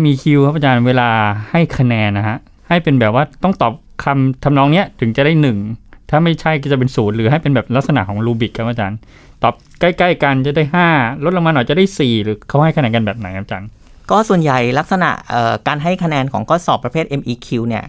[0.00, 1.08] MEQ ครับอาจารย์เวลา
[1.50, 2.36] ให้คะแนนนะฮะ
[2.68, 3.72] ให้เป็นแบบว่าต้องตอบ
[4.04, 5.58] คำทำนองเนี้ยถึงจะได้หนึ่ง
[6.10, 8.98] ถ้าไม่ใช่ก็จะเป็นศูนย์หรือให้เป็นแบบลักษณะของรูบิกครับอาจารย์
[9.42, 10.88] ตอบใกล้ๆกันจะได้ห้า
[11.24, 13.68] ลดลงมาหน่อยจะได้สี่หรือเขาให้คะแนนกันแบบไหนครับอาจารย์
[14.10, 17.84] ก็ส่วนใหญ่ลักษณะเอ่อการให้คะแนนของข้อสอบประเภท MEQ เนี่ย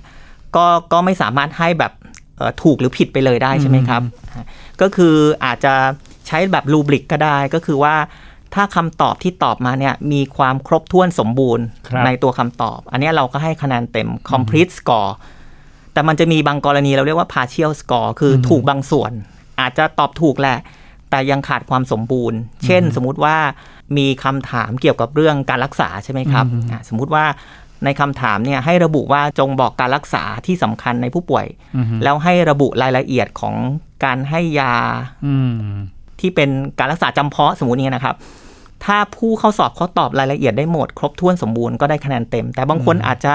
[0.55, 1.93] ก็ก็ไม่สามารถให้แบบ
[2.37, 4.01] เอ่อถูกหรือผิดไปเลยได้ใช่ไหมครับ
[4.81, 5.73] ก็คืออาจจะ
[6.27, 7.95] ใช้แบบรูบริกก็ได้ก็คือว่า
[8.53, 15.11] ถ้าคำตอบที่ตอบมาเนี่ยมีความครบถ้วนสมบูรณ์ครับในตัวคำตอบ อันเนี้ยเราก็ให้คะแนนเต็ม complete score
[15.93, 19.11] แต่มันจะมีบางกรณีเราเรียกว่า partial score คืออถูกบางส่วน
[19.59, 20.57] อาจจะตอบถูกแหละ
[21.09, 23.37] แต่ยังขาดความสมบูรณ์ เช่น สมมุติว่า
[23.97, 27.25] มีคำถามเกี่ยวกับเรื่องการรักษาใช่ไหมครับอะสมมุติว่า
[27.83, 33.55] ในคำถามเนี่ยให้ระบุว่าจงบอกการรักษาที่สำคัญในผู้ป่วยอืมแล้วให้ระบุรายละเอียดของ
[34.05, 34.75] การให้ยา
[35.25, 35.53] อืม
[36.19, 38.15] ที่เป็นการรักษาจำเพาะสมมตินี้นะครับ
[38.85, 43.33] ถ้าผู้เข้าสอบเขาตอบรายละเอียดได้หมด ครบถ้วนสมบูรณ์ก็ได้คะแนนเต็ม แต่บางคนอาจจะ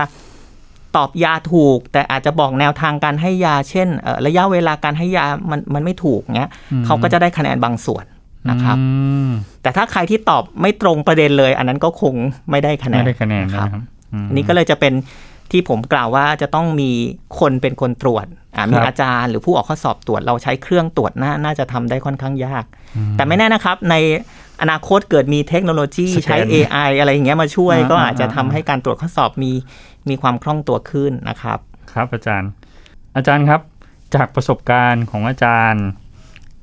[0.96, 8.04] ตอบยาถูก แต่อาจจะบอกแนวทางการให้ยา เช่นเอ่อระยะเวลาการให้ยามันมันไม่ถูกเงี้ยอืมเขาก็จะได้คะแนนบางส่วน
[8.50, 8.84] นะครับอื
[9.28, 9.30] ม
[9.62, 12.14] แต่ถ้าใครที่ตอบไม่ตรงประเด็นเลย อันนั้นก็คง
[12.50, 13.82] ไม่ได้คะแนไม่นได้คะแนนนะนะครับครับม
[14.28, 14.94] อันนี้ก็เลยจะเป็น
[15.50, 16.90] ที่ผมกล่าวว่าจะต้องมี
[17.40, 18.26] คนเป็นคนตรวจ
[18.56, 22.64] อะมีครับอาจารย์หรือผู้ออกข้อสอบตรวจเราใช้เครื่องตรวจน่าน่าจะทำได้ค่อนข้างยาก
[23.16, 23.94] แต่ไม่แน่นะครับ ใน
[24.62, 29.52] อนาคตเกิดมีเทคโนโลยีสแกนใช้ AI อะไรอย่างเงี้ยมาช่วยอ่าก็อาจจะอ่าทำให้การตรวจข้อสอบมี
[30.08, 31.58] มีความคล่องตัวขึ้นนะครับ
[31.92, 32.50] ครับอาจารย์
[33.16, 33.60] อาจารย์ครับ
[34.14, 35.84] จากประสบการณ์ของอาจารย์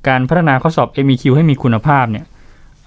[0.07, 2.25] การพัฒนาข้อสอบ MEQ ให้มีคุณภาพเนี่ย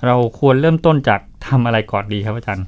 [0.07, 2.65] เราควรเริ่มต้นจากทำอะไรก่อนดีครับอาจารย์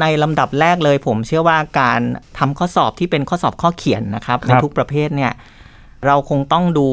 [0.00, 2.00] ในลำดับแรกเลย ผมเชื่อว่าการ
[2.38, 5.32] ทำข้อสอบที่เป็นข้อสอบข้อเขียนนะครับครับในทุกประเภทเนี่ย
[6.06, 6.88] เราคงต้องดู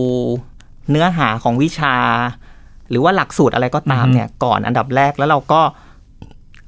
[0.90, 1.96] เนื้อหาของวิชา
[2.90, 5.62] หรือว่าหลักสูตรอะไรก็ตามเนี่ยก่อนอันดับแรกแล้วเราก็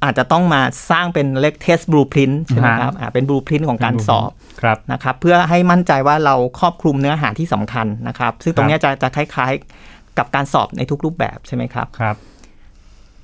[0.04, 9.52] อาจจะต้องมาสร้างเป็นเล็กเทสบลูพรินต์ใช่ไหมครับอ่าเป็นบลูพรินต์ของการสอบครับนะครับเพื่อให้มั่นใจว่าเราครอบคลุมเนื้อหาที่สำคัญนะครับ ซึ่งตรงเนี้ยจะจะคล้าย
[9.86, 12.16] ๆ กับการสอบในทุกรูปแบบใช่ไหมครับครับ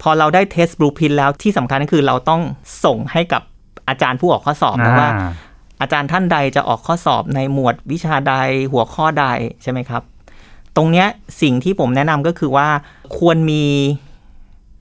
[0.02, 2.42] พอเราได้เทสบลูพินแล้วที่สำคัญก็คือเราต้อง
[2.86, 3.42] ส่งให้กับ
[3.90, 5.32] อาจารย์ผู้ออกข้อสอบนะว่าอ่า
[5.82, 8.34] อาจารย์ท่านใดจะออกข้อสอบในหมวดวิชาใด
[8.72, 9.26] หัวข้อใด
[9.64, 10.02] ใช่ไหมครับ
[10.76, 11.08] ตรงเนี้ย
[11.42, 12.68] สิ่งที่ผมแนะนำก็คือว่า
[13.18, 13.64] ควรมี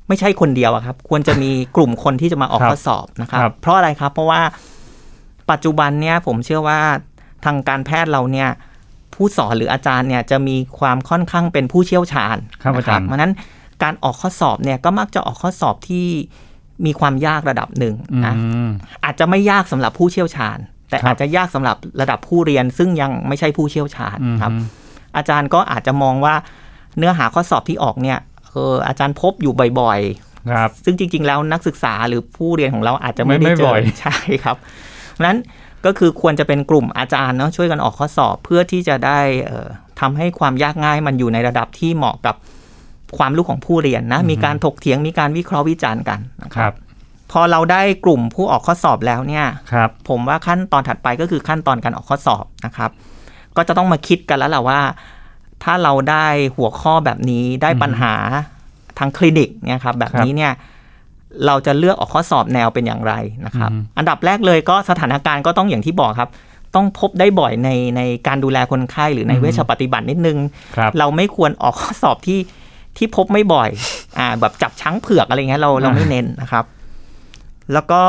[0.08, 4.40] ไม่ใช่คนเดียวอะครับ ควรจะมีกลุ่มคนที่จะมาออกครับข้อสอบนะครับครับ เพราะอะไรครับ เพราะว่า
[5.50, 6.80] ปัจจุบันเนี่ยผมเชื่อว่า
[7.44, 8.48] ทางการแพทย์เราเนี่ย
[9.14, 13.32] ผู้สอนหรืออาจารย์เนี่ยจะมีความค่อนข้างเป็นผู้เชี่ยวชาญครับนะอาจารย์เพราะฉะนั้น
[13.82, 16.06] การออกข้อสอบเนี่ยก็มักจะออกข้อสอบที่
[16.86, 17.94] มีความยากระดับหนึ่ง
[18.26, 18.70] นะอืม
[19.04, 20.58] อาจจะไม่ยากสำหรับผู้เชี่ยวชาญ
[20.90, 24.52] แต่ครับอาจจะยากสำหรับระดับผู้เรียน ซึ่งยังไม่ใช่ผู้เชี่ยวชาญอืมครับ
[25.16, 26.34] อาจารย์ก็อาจจะมองว่า
[26.98, 30.00] เนื้อหาข้อสอบที่ออกเนี่ยเอออาจารย์พบอยู่บ่อย
[30.52, 35.38] ครับๆซึ่งจริง ๆ แล้วนักศึกษาหรือผู้เรียนของเราอาจจะไม่ไม่ได้ไม่เจบ่ออยใช่ครับเพราะฉะนั้น
[35.86, 39.68] ก็คือควรจะเป็นกลุ่มอาจารย์เนาะช่วยกันออกข้อสอบเพื่อที่จะได้เอ่อ
[40.00, 42.34] ทำให้ความยากง่ายมันอยู่ในระดับที่เหมาะกับ
[43.18, 46.74] ความรู้ของผู้เรียนนะ มีการถกเถียงมีการวิเคราะห์วิจารณ์กันนะคครับรับ
[47.32, 52.90] พอเราได้กลุ่มผู้ออกข้อสอบแล้วเนี่ยครับผมว่าขั้นตอนถัดไปก็คือขั้นตอนการออกข้อสอบนะครับ
[53.56, 54.80] ก็จะต้องมาคิดกันแล้วแหละว่า
[55.64, 58.14] ถ้าเราได้หัวข้อแบบนี้ได้ปัญหา
[58.98, 60.52] ทางคลินิกเนี่ยครับ แบบนี้เนี่ย
[61.46, 63.14] เราจะเลือกออกข้อสอบแนวเป็นอย่างไร
[63.46, 66.30] นะครับอืมอันดับแรกเลยก็สถานการณ์ก็ต้องอย่างที่บอกครับ
[66.74, 70.38] ต้องพบได้บ่อยในในการดูแลคนไข้หรือในเวชปฏิบัตินิดนึง
[70.76, 72.38] ครับเราไม่ควรออกข้อสอบที่
[72.98, 73.70] ที่พบไม่บ่อย
[74.18, 76.64] อ่า แบบจับช้างเผือกอะไรเงี้ยเราเราไม่เน้นนะครับ
[77.72, 78.02] แล้วก็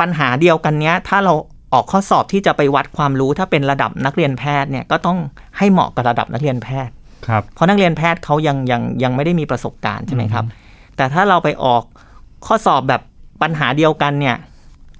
[0.00, 1.34] ปัญหาเดียวกันเนี้ย ถ้าเรา
[1.72, 5.18] ออกข้อสอบที่จะไปวัดความรู้ถ้าเป็นระดับนักเรียนแพทย์เนี่ยก็ต้อง
[5.58, 6.94] ให้เหมาะกับระดับนักเรียนแพทย์
[7.28, 10.44] ครับเพราะนักเรียนแพทย์เขายังยังยังไม่ได้มีประสบการณ์ใช่ไหมครับ
[10.96, 11.82] แต่ถ้าเราไปออก
[12.46, 13.02] ข้อสอบแบบ
[13.42, 14.36] ปัญหาเดียวกันเนี่ย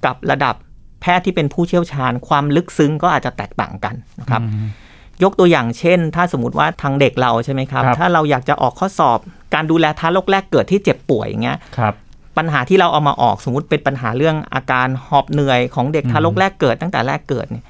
[0.04, 0.54] กับระดับ
[1.02, 4.66] แพทย์ที่เป็นผู้เชี่ยวชาญ ความลึกซึ้งก็อาจจะแตกต่างกันนะครับอืม
[5.22, 9.18] ยกตัวอย่างเช่น ถ้าสมมติว่าทางเด็กเราใช่ไหมครับครับ ถ้าเราอยากจะออกข้อสอบ
[9.54, 11.94] การดูแลทารกแรกเกิดที่เจ็บป่วยอย่างเงี้ยครับ
[12.38, 17.64] ปัญหาที่เราเอามาออกสมมติเป็นปัญหาเรื่องอาการหอบเหนื่อยของเด็กอืมทารกแรกเกิดตั้งแต่แรกเกิดเนี่ย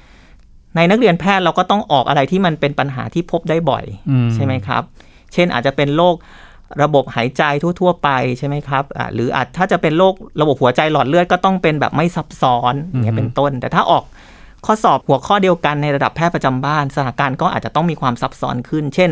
[0.75, 4.83] ในนักเรียนแพทย์เราก็ต้องออกอะไรที่มันเป็นปัญหาที่พบได้บ่อยอืใช่ไหมครับ
[5.33, 6.15] เช่นอาจจะเป็นโรค
[6.83, 7.43] ระบบหายใจ
[7.79, 14.03] ทั่ว ๆ ไปใช่ไหมครับอ่าหรืออาจถ้าจะเป็นโรคระบบหัวใจหลอดเลือดก็ต้องเป็นแบบไม่ซับซ้อนอย่างเงี้ยเป็นต้น แต่ถ้าออก
[14.65, 19.11] ข้อสอบหัวข้อเดียวกันในระดับแพทย์ประจำบ้านสถานการณ์ก็อาจจะต้องมีความซับซ้อนขึ้น เช่น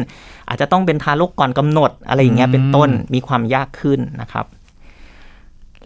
[0.50, 4.46] อาจจะต้องเป็นทารกก่อนกำหนดอะไรอย่างเงี้ยเป็นต้นมีความยากขึ้นนะครับ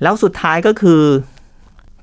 [0.02, 1.02] แล้วสุดท้ายก็คือ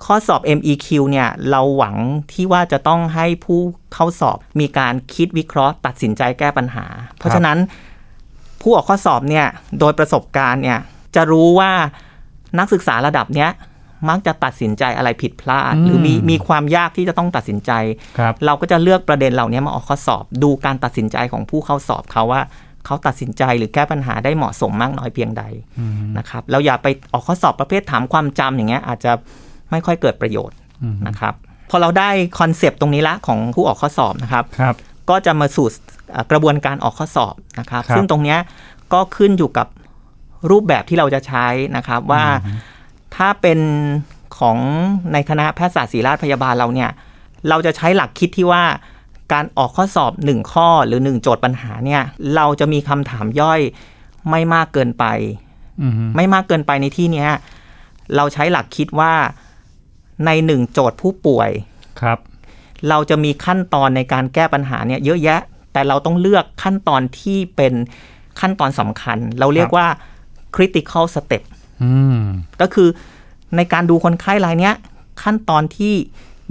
[0.04, 1.96] ข้อสอบ MEQ เนี่ย เราหวัง
[2.32, 3.60] ที่ว่าจะต้องให้ผู้
[3.94, 6.86] เข้าสอบมีการคิดวิเคราะห์ ตัดสินใจแก้ปัญหา
[7.18, 7.58] เพราะฉะนั้น
[8.60, 9.46] ผู้ออกข้อสอบเนี่ย
[9.80, 10.78] โดยประสบการณ์เนี่ย
[11.14, 11.70] จะรู้ว่า
[12.58, 13.50] นักศึกษาระดับเนี้ย
[14.08, 17.72] มักจะตัดสินใจอะไรผิดพลาด หรือมีมีความยากที่จะต้องตัดสินใจ
[18.18, 22.42] ครับเราก็จะเลือกประเด็นเหล่านี้มาออกข้อสอบ ดูการตัดสินใจของผู้เข้าสอบเขาว่า
[22.86, 25.44] เขาตัดสินใจหรือแก้ปัญหาได้เหมาะสมมากน้อยเพียงใด
[26.18, 29.12] นะครับเราอย่าไปออกข้อสอบประเภทถามความจำอย่างเงี้ยอาจจะ
[29.70, 30.56] ไม่ค่อยเกิดประโยชน์
[31.08, 31.34] นะครับ
[31.70, 34.74] พอเราได้ concept ตรงนี้ละของผู้ออกข้อสอบนะครับครับ
[35.10, 35.68] ก็จะมาสู่
[36.12, 38.38] เอ่อกระบวนการออกข้อสอบนะครับครับซึ่งตรงเนี้ย
[38.92, 39.66] ก็ขึ้นอยู่กับ
[40.50, 42.24] รูปแบบที่เราจะใช้นะครับว่า
[43.16, 43.60] ถ้าเป็น
[44.38, 44.58] ของ
[45.12, 46.90] ในคณะแพทยศาสตร์ศิริราชพยาบาลเราเนี่ย
[47.48, 48.64] เราจะใช้หลักคิดที่ว่า
[49.32, 52.02] การออกข้อสอบ 1 ข้อหรือ 1 โจทย์ปัญหาเนี่ย
[52.36, 53.60] เราจะมีคำถามย่อย
[54.30, 55.04] ไม่มากเกินไป
[55.80, 57.30] อืมไม่มากเกินไปในที่เนี้ย
[58.16, 59.12] เราใช้หลักคิดว่า
[60.26, 61.50] ในหนึ่งโจทย์ผู้ป่วย
[62.00, 62.18] ครับ
[62.88, 65.40] เราจะมีขั้นตอนในการแก้ปัญหาเนี่ยเยอะแยะ
[65.72, 67.74] แต่เราต้องเลือกขั้นตอนที่เป็น
[68.40, 69.86] ขั้นตอนสำคัญ เราเรียกว่า
[70.56, 71.61] critical step อืม
[72.60, 72.88] ก็คือ
[73.56, 74.74] ในการดูคนไข้รายเนี้ย
[75.22, 75.94] ขั้นตอนที่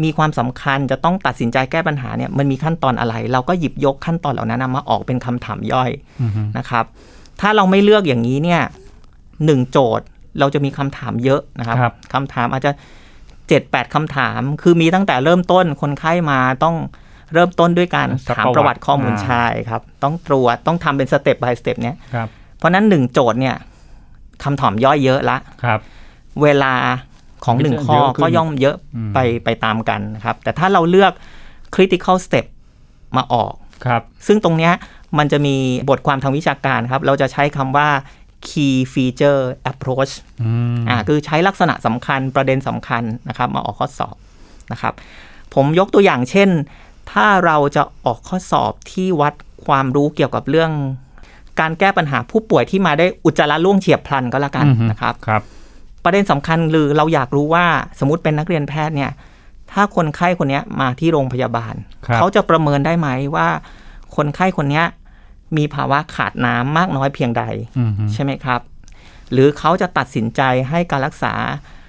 [0.04, 5.92] มีความสำคัญจะต้องตัดสินใจแก้ปัญหาเนี่ยมันมีขั้นตอนอะไร เราก็หยิบยกขั้นตอนเหล่านั้นนะมาออกเป็นคำถามย่อย
[6.58, 6.86] นะครับ
[7.42, 8.62] ถ้าเราไม่เลือกอย่างนี้เนี่ย
[9.46, 10.06] หนึ่งโจทย์
[10.40, 12.72] เราจะมีคำถามเยอะนะครับครับคำถามอาจจะ
[13.48, 16.76] เจ็ดแปดคำถาม คือมีตั้งแต่เริ่มต้นคนไข้มาต้อง
[17.34, 23.56] เริ่มต้นด้วยการซักถามประวัติประวัติข้อมูลอ่าใช่ครับ ต้องตรวจต้องทำเป็นสเต็ป by สเต็ปเนี้ยครับเพราะฉะนั้นหนึ่งโจทย์เนี่ย
[24.44, 25.80] คำถามย่อยเยอะละครับ
[26.44, 26.74] เวลา
[27.46, 31.12] ของหนึ่งข้อเยอะขึ้นก็ย่อมเยอะอืมไปไปตามกันนะครับ แต่ถ้าเราเลือก
[31.76, 32.46] critical step
[33.18, 33.54] มาออก
[33.86, 34.74] ครับ ซึ่งตรงเนี้ย
[35.18, 35.56] มันจะมี
[35.90, 37.90] บทความทางวิชาการครับ เราจะใช้คำว่า
[38.48, 44.16] key feature approach อืมอ่าคือใช้ลักษณะสำคัญประเด็นสำคัญนะครับ มาออกข้อสอบ
[44.72, 44.94] นะครับ
[45.54, 46.50] ผมยกตัวอย่างเช่น
[47.12, 49.34] ถ้าเราจะออกข้อสอบที่วัด
[49.66, 50.72] ความรู้เกี่ยวกับเรื่อง
[51.60, 55.42] การแก้ปัญหาผู้ป่วยที่มาได้อุจจาระร่วงเฉียบพลันก็แล้วกันอือฮึนะครับครับ
[56.04, 57.66] ประเด็นสำคัญคือเราอยากรู้ว่า
[58.00, 59.12] สมมติเป็นนักเรียนแพทย์เนี่ย
[59.72, 61.74] ถ้าคนไข้คนเนี้ยมาที่โรงพยาบาล
[62.06, 63.48] ครับเขาจะประเมินได้ไหมว่า
[64.16, 64.86] คนไข้คนเนี้ย
[65.58, 67.44] มีภาวะขาดน้ำมากน้อยเพียงใด
[67.78, 68.62] อืมใช่ไหมครับ
[69.32, 71.81] หรือเขาจะตัดสินใจให้การรักษาเอ่อ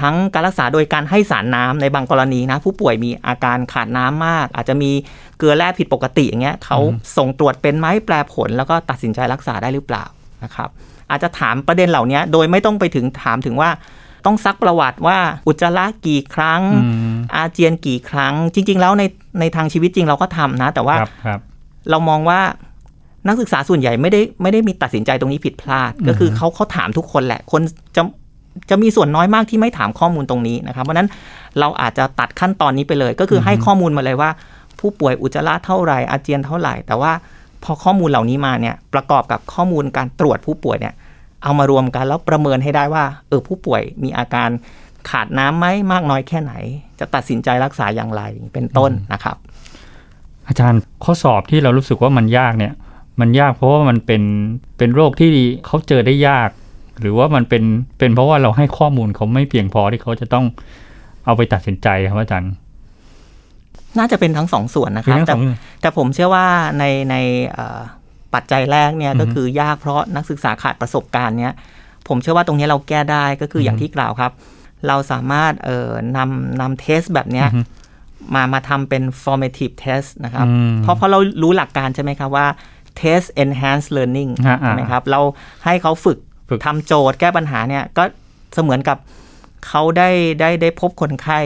[0.00, 4.90] ทั้งการรักษาโดยการให้สารน้ำในบางกรณีนะ ผู้ป่วยมีอาการขาดน้ำมาก อาจจะมี
[5.38, 6.78] เกลือแร่ผิดปกติอย่างเงี้ยเขา
[7.16, 10.04] ส่งตรวจเป็นไหมแปลผล แล้วก็ตัดสินใจรักษาได้หรือเปล่า
[10.44, 10.68] นะครับ
[11.10, 13.70] อาจจะถามประเด็นเหล่านี้โดยไม่ต้องไปถึงถามถึงว่า
[14.26, 19.02] ต้องซักประวัติว่าอุจจาระกี่ครั้งอืมอาเจียนกี่ครั้ง จริง ๆ แล้วใน
[19.40, 21.40] ในทางชีวิตจริงเราก็ทำนะ แต่ว่าครับครับ
[21.90, 22.40] เรามองว่า
[23.28, 27.62] นักศึกษาส่วนใหญ่ไม่ได้ไม่ได้มีตัดสินใจตรงนี้ผิดพลาด ก็คือเขาเขาถามทุกคนแหละ คน
[27.96, 28.02] จะ
[28.70, 31.08] จะมีส่วนน้อยมากที่ไม่ถามข้อมูลตรงนี้นะครับเพราะนั้น
[31.58, 34.30] เราอาจจะตัดขั้นตอนนี้ไปเลย ก็คือให้ข้อมูลมาเลยว่า
[34.80, 37.12] ผู้ป่วยอุจจาระเท่าไหร่อาเจียนเท่าไหร่ แต่ว่า
[37.64, 40.94] พอข้อมูลเหล่านี้มาเนี่ยประกอบกับข้อมูลการตรวจผู้ป่วยเนี่ย
[41.42, 44.48] เอามารวมกันแล้วประเมินให้ได้ว่าเออผู้ป่วยมีอาการ
[45.10, 46.52] ขาดน้ำไหมมากน้อยแค่ไหน
[46.98, 49.36] จะตัดสินใจรักษาอย่างไรเป็นต้นนะครับ
[50.48, 52.72] อาจารย์ข้อสอบที่เรารู้สึกว่ามันยากเนี่ย
[53.20, 54.22] มันยากเพราะว่ามันเป็น
[54.78, 55.30] เป็นโรคที่
[55.66, 56.48] เขาเจอได้ยาก
[57.00, 57.64] หรือว่ามันเป็น
[57.98, 60.44] เป็นเพราะว่าเราให้ข้อมูลเขาไม่เพียงพอที่เขาจะต้อง
[61.26, 62.52] เอาไปตัดสินใจครับอาจารย์
[63.98, 65.40] น่าจะเป็นทั้งสองส่วนนะครับมีทั้งสแต่อง
[65.80, 66.46] แต่ผมเชื่อว่า
[66.78, 67.16] ในใน
[67.50, 67.80] เอ่อ
[68.34, 71.52] ปัจจัยแรกเนี่ยอือฮึก็คือยากเพราะนักศึกษาขาดประสบการณ์เนี่ย
[72.08, 74.32] ผมเชื่อว่าตรงนี้เราแก้ได้ก็คืออย่างที่กล่าวครับ
[74.88, 77.60] เราสามารถเอ่อนำนำเทสแบบเนี้ยอือฮึ
[78.34, 82.46] มามาทำเป็น formative test นะครับอืมเพราะเพราะเรารู้หลักการใช่ไหมครับว่า
[83.00, 85.20] test enhance learning อ่าอ่าใช่ไหมครับ เรา
[85.64, 88.04] ให้เขาฝึก ฝึกทำโจทย์แก้ปัญหาเนี่ยก็
[88.54, 88.98] เสมือนกับ
[89.66, 91.40] เขาได้ได้ได้พบคนไข้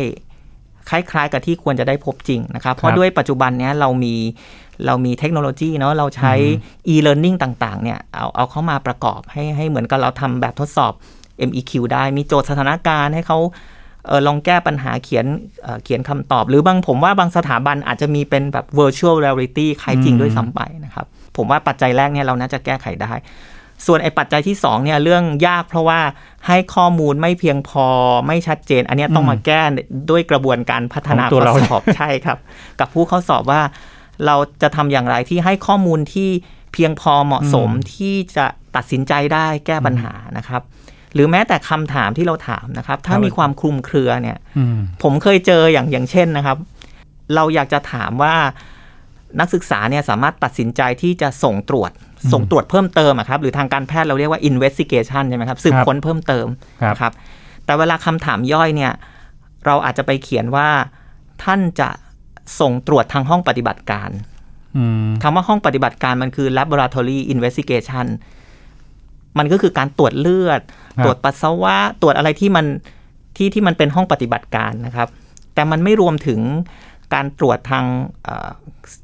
[0.90, 4.14] คล้ายๆกับที่ควรจะได้พบจริงนะครับ เพราะด้วยปัจจุบันเนี้ยเรามี
[4.86, 6.32] เรามีเทคโนโลยีเนาะเราใช้
[6.94, 10.92] e-learning ต่างๆ เนี่ยเอาเอาเข้ามาประกอบให้ให้เหมือนกับเราทำแบบทดสอบ
[11.48, 13.38] MEQ ได้มีโจทย์สถานการณ์ให้เขา
[14.06, 15.26] เออลองแก้ปัญหาเขียน
[15.62, 21.06] เอ่อเขียนคำตอบ หรือบางผมว่าบางสถาบันอาจจะมีเป็นแบบ virtual reality คล้ายจริงด้วยซ้ำไปนะครับ
[21.36, 23.12] ผมว่าปัจจัยแรกเนี่ยเราน่าจะแก้ไขได้
[23.86, 26.00] ส่วนไอ้ปัจจัยที่2เนี่ยเรื่องยากเพราะว่า
[26.46, 27.86] ให้ข้อมูลไม่เพียงพอ
[28.26, 29.62] ไม่ชัดเจน อันเนี้ยต้องมาแก้
[30.10, 32.38] ด้วยกระบวนการพัฒนาของตัวข้เราอสอบใช่ครับ
[32.80, 33.62] กับผู้เข้าสอบว่า
[34.26, 36.30] เราจะทำอย่างไรที่ให้ข้อมูลที่
[36.72, 40.62] เพียงพอเหมาะสมที่จะตัดสินใจได้แก้ปัญหานะครับ
[41.14, 46.56] หรือแม้แต่คำถามที่เราถามนะครับ ถ้าครับมีความคลุมเครือเนี่ยอืมผมเคยเจออย่างอย่างเช่นนะครับ
[47.34, 48.34] เราอยากจะถามว่า
[49.40, 56.46] นักศึกษาเนี่ยสามารถตัดสินใจที่จะส่งตรวจอืม ส่งตรวจเพิ่มเติมอะครับหรือทางการแพทย์เราเรียกว่า investigation ใช่ไหมครับสืบครับค้นเพิ่มเติม
[56.82, 57.12] ครับนะครับ
[57.64, 58.92] แต่เวลาคำถามย่อยเนี่ย
[59.66, 60.68] เราอาจจะไปเขียนว่า
[61.44, 61.88] ท่านจะ
[62.60, 64.10] ส่งตรวจทางห้องปฏิบัติการ
[64.76, 68.06] อืมคำว่าห้องปฏิบัติการมันคือ laboratory investigation
[69.38, 70.60] มันก็คือการตรวจเลือด
[70.98, 72.66] ครับตรวจปัสสาวะ ตรวจอะไรที่มัน
[73.36, 75.08] ที่ที่มันเป็นห้องปฏิบัติการนะครับ
[75.54, 76.40] แต่มันไม่รวมถึง
[77.14, 77.84] การตรวจทาง
[78.24, 78.48] เอ่อ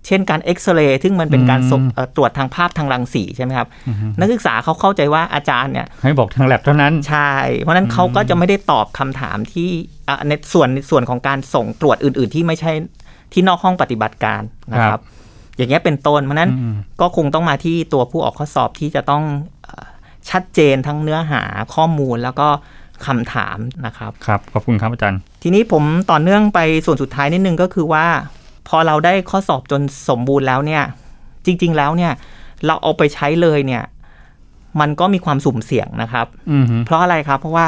[0.07, 9.69] เช่นการเอ็กซเรย์ซึ่งมันเป็นการส่งเอ่อตรวจทางภาพทางรังสีใช่ไหมครับอืมนักศึกษาเขาเข้าใจว่าอาจารย์เนี่ยให้บอกทางแลบเท่านั้น ใช่ เพราะฉะนั้นเขาก็จะไม่ได้ตอบคำถามที่
[10.09, 12.73] อะในส่วนในส่วนของการส่งตรวจอื่น ๆ ที่ไม่ใช่
[13.33, 15.03] ที่นอกห้องปฏิบัติการนะคครัรับบ
[15.57, 19.23] อย่างเงี้ยเป็นต้นเพราะฉะนั้นอืมก็คงต้องมาที่ตัวผู้ออกข้อสอบที่จะต้อง
[19.65, 19.87] เอ่อ
[20.31, 21.43] ชัดเจนทั้งเนื้อหา
[21.75, 22.49] ข้อมูลแล้วก็
[23.07, 28.07] คำถามนะครับครับขอบคุณครับอาจารย์ ทีนี้ผมต่อเนื่องไปส่วนสุดท้ายนิดนึงก็คือว่า
[28.69, 30.83] พอเราได้ข้อสอบจนสมบูรณ์แล้วเนี่ย
[31.47, 32.13] จริง ๆ แล้วเนี่ย
[32.67, 33.83] เราเอาไปใช้เลยเนี่ย
[34.81, 37.67] มันก็มีความสุ่มเสี่ยงนะครับอืมเพราะอะไรครับ เพราะว่า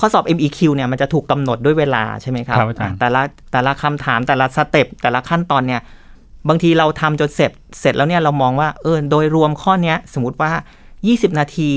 [0.00, 5.80] ข้อสอบ MEQ เนี่ยมันจะถูกกำหนดด้วยเวลาใช่ไหมครับครับอาจารย์แต่ละแต่ละคำถามแต่ละสเต็ปแต่ละขั้นตอนเนี่ย
[6.48, 10.50] บางทีเราทำจนเสร็จเสร็จแล้วเนี่ยเรามองว่าเออโดยรวมข้อเนี้ย สมมติว่า
[10.96, 11.70] 20 นาที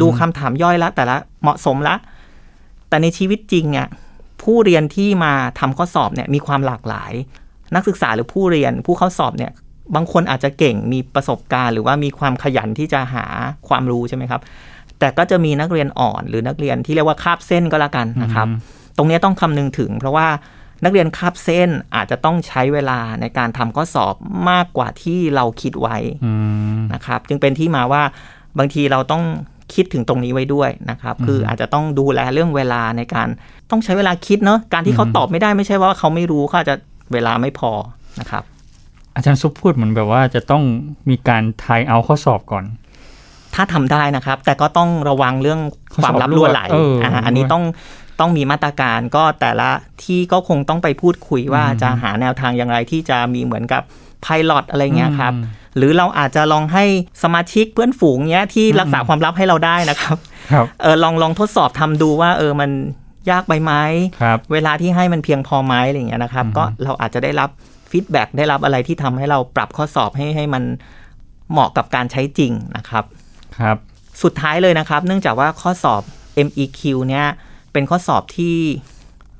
[0.00, 1.94] ดูคำถามย่อยแล้วแต่ละเหมาะสมละ
[2.88, 3.86] แต่ในชีวิตจริงเนี่ย
[4.42, 7.12] ผู้เรียนที่มาทำข้อสอบเนี่ยมีความหลากหลาย
[7.74, 9.52] นักศึกษาหรือผู้เรียนผู้เข้าสอบเนี่ย
[9.94, 13.24] บางคนอาจจะเก่งมีประสบการณ์ หรือว่ามีความขยันที่จะหา
[13.68, 14.40] ความรู้ใช่ไหมครับ
[14.98, 18.46] แต่ก็จะมีนักเรียนอ่อนหรือนักเรียนที่เรียกว่าคาบเส้นก็แล้วกันนะครับ
[18.96, 20.28] ตรงเนี้ยต้องคำนึงถึง เพราะว่า
[20.84, 24.14] นักเรียนคาบเส้นอาจจะต้องใช้เวลาในการทำข้อสอบ
[24.50, 26.32] มากกว่าที่เราคิดไว้อื
[26.76, 28.02] มนะครับ จึงเป็นที่มาว่า
[28.58, 29.22] บางทีเราต้อง
[29.74, 33.28] คิดถึงตรงนี้ไว้ด้วยนะครับ คืออาจจะต้องดูแลเรื่องเวลาในการ
[33.70, 36.76] ต้องใช้เวลาคิดเนาะการที่เขาตอบไม่ได้ไม่ใช่ว่าเขาไม่รู้เขาอาจจะ
[37.12, 37.72] เวลาไม่พอ
[38.20, 38.42] นะครับ
[39.14, 40.62] อาจารย์ซุปพูดเหมือนแบบว่าจะต้อง
[41.10, 42.64] มีการทายเอาข้อสอบก่อน
[43.54, 45.60] ถ้าทำได้นะครับ แต่ก็ต้องระวังเรื่อง
[46.02, 47.64] ความลับรั่วไหลเอออ่าอันนี้ต้อง
[48.20, 49.68] ต้องมีมาตรการก็แต่ละ
[50.02, 53.82] ที่ก็คงต้องไปพูดคุยว่าอืมจะหาแนวทางอย่างไรที่จะมีเหมือนกับ
[54.26, 55.44] pilot อะไรเงี้ยครับอืม
[55.76, 56.84] หรือเราอาจจะลองให้
[57.22, 60.16] สมาชิกเพื่อนฝูงเนี้ยที่รักษาความลับให้เราได้นะครับ
[60.52, 62.70] ครับเออลองลองทดสอบทำดูว่า เออมัน
[63.30, 63.72] ยากไปไหม
[64.22, 67.50] ครับเวลาที่ให้มันเพียงพอไหมอะไรอย่างเงี้ยนะครับอืมก็เราอาจจะได้รับ
[67.90, 70.62] feedback ได้รับอะไรที่ทำให้เราปรับข้อสอบให้ให้มัน
[71.50, 73.04] เหมาะกับการใช้จริงนะครับ
[73.58, 73.76] ครับ
[74.22, 76.02] สุดท้ายเลยนะครับ เนื่องจากว่าข้อสอบ
[76.46, 77.26] MEQ เนี่ย
[77.72, 78.56] เป็นข้อสอบที่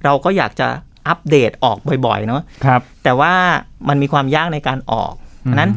[0.04, 0.68] เราก็อยากจะ
[1.06, 3.32] อัปเดตออกบ่อยๆเนาะครับ แต่ว่า
[3.88, 5.12] มันมีความยากในการออก
[5.46, 5.70] อืมเพราะฉะนั้น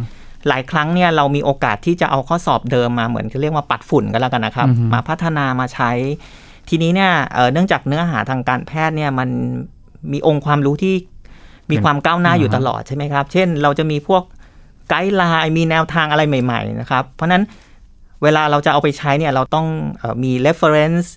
[0.47, 5.91] หลายครั้งเนี่ยเรามีโอกาสที่จะเอาข้อสอบเดิมมาเหมือนเรียกว่าปัดฝุ่นกันแล้วกันนะครับอือฮึมาพัฒนามาใช้
[6.69, 9.29] ทีนี้เนี่ยเอ่อเนื่องจากเนื้อหาทางการแพทย์เนี่ยมัน
[10.11, 10.95] มีองค์ความรู้ที่
[11.71, 14.23] มีความก้าวหน้าอยู่ตลอดใช่ไหมครับ เช่น เราจะมีพวก
[14.89, 17.43] ไกด์ไลน์มีแนวทางอะไรใหม่ ๆ นะครับ เพราะฉะนั้น
[18.23, 21.07] เวลาเราจะเอาไปใช้เนี่ยเราต้องเออมี reference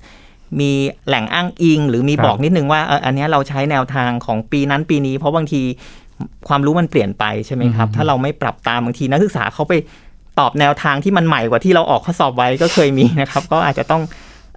[0.61, 0.71] มี
[1.09, 5.63] แหล่งอ้างอิง หรือมีครับบอกนิดนึงว่าเอออันเนี้ยเราใช้แนวทางของปีนั้นปีนี้ เพราะบางที
[6.49, 9.75] ความรู้มันเปลี่ยนไปใช่ไหมครับ ถ้าเราไม่ปรับตามบางทีนักศึกษาเขาไป
[10.39, 14.03] ตอบแนวทางที่มันใหม่กว่าที่เราออกข้อสอบไว้ก็เคยมีนะครับ ก็อาจจะต้อง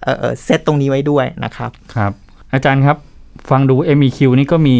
[0.02, 2.12] เออเออเซตตรงนี้ไว้ด้วยนะครับครับ
[2.52, 2.96] อาจารย์ครับ
[3.50, 4.76] ฟังดู MEQ นี่ก็มี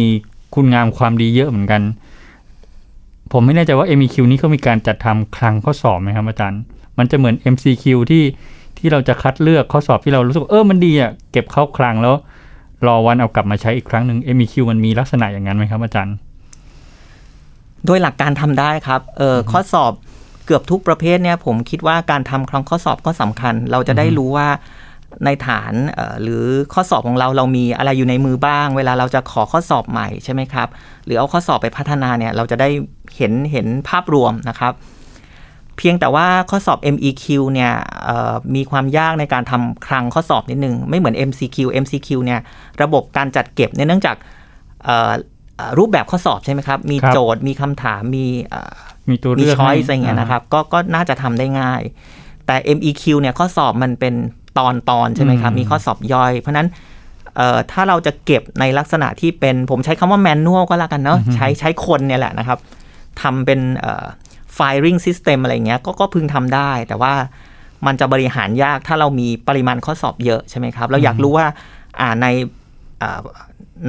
[0.55, 1.81] คุณงามความดีเยอะเหมือนกัน
[3.31, 6.59] ผมไม่แน่ใจว่า MEQ นี่เขามีการจัดทำคลังข้อสอบไหมครับอาจารย์
[6.97, 8.23] มันจะเหมือน MCQ ที่
[8.77, 12.15] ที่เราจะคัดเลือกข้อสอบที่เรารู้สึกว่าเออมันดีอะเก็บเข้าคลังแล้ว
[12.87, 16.15] รอวันเอากลับมาใช้อีกครั้งหนึ่ง MEQ มันมีลักษณะอย่างนั้นไหมครับอาจารย์
[17.85, 19.93] โดยหลักการทำได้ครับเออข้อสอบ
[20.45, 24.47] เกือบทุกประเภทเนี่ยผมคิดว่าการทำครั้งข้อสอบก็สำคัญ เราจะได้รู้ว่า
[25.25, 30.67] ในฐานเอ่อหรือข้อสอบของเราเรามีอะไรอยู่ในมือบ้าง เวลาเราจะขอข้อสอบใหม่ใช่ไหมครับ
[31.05, 32.69] หรือเอาข้อสอบไปพัฒนาเนี่ยเราจะได้
[33.17, 34.73] เห็นเห็นภาพรวมนะครับ
[35.77, 37.73] เพียงแต่ว่าข้อสอบ MEQ เนี่ย
[38.05, 42.39] เอ่อมีความยากในการทำคลังข้อสอบนิดนึง ไม่เหมือน MCQ MCQ เนี่ย
[42.81, 44.15] ระบบการจัดเก็บเนี่ยเนื่องจาก
[44.83, 45.11] เอ่อ
[45.57, 48.73] เอ่อรูปแบบข้อสอบใช่ไหมครับ มีครับโจทย์มีคำถามมีเอ่อ
[49.09, 51.81] มีตัวมีเลือกช้อยให้ส์อะไรเงี้ยนะครับก็ก็น่าจะทำได้ง่าย
[52.45, 54.13] แต่ MEQ เนี่ยข้อสอบมันเป็น
[54.57, 56.67] ตอนตอนๆใช่ไหมครับอืมมีข้อสอบย่อย เพราะฉะนั้น
[57.37, 62.59] เอ่อถ้าเราจะเก็บในลักษณะที่เป็นผมใช้คำว่าแมนนวลก็แล้วกันเนาะใช้ใช้คนเนี่ยแหละนะครับ
[63.21, 64.05] ทำเป็นเอ่อ
[64.57, 67.13] firing system อะไรเงี้ยก็ก็พึงทำได้ แต่ว่า
[67.85, 71.47] มันจะบริหารยากถ้าเรามีปริมาณข้อสอบเยอะใช่ไหมครับ เราอยากรู้ว่า
[71.99, 72.27] อ่าใน
[73.01, 73.19] อ่า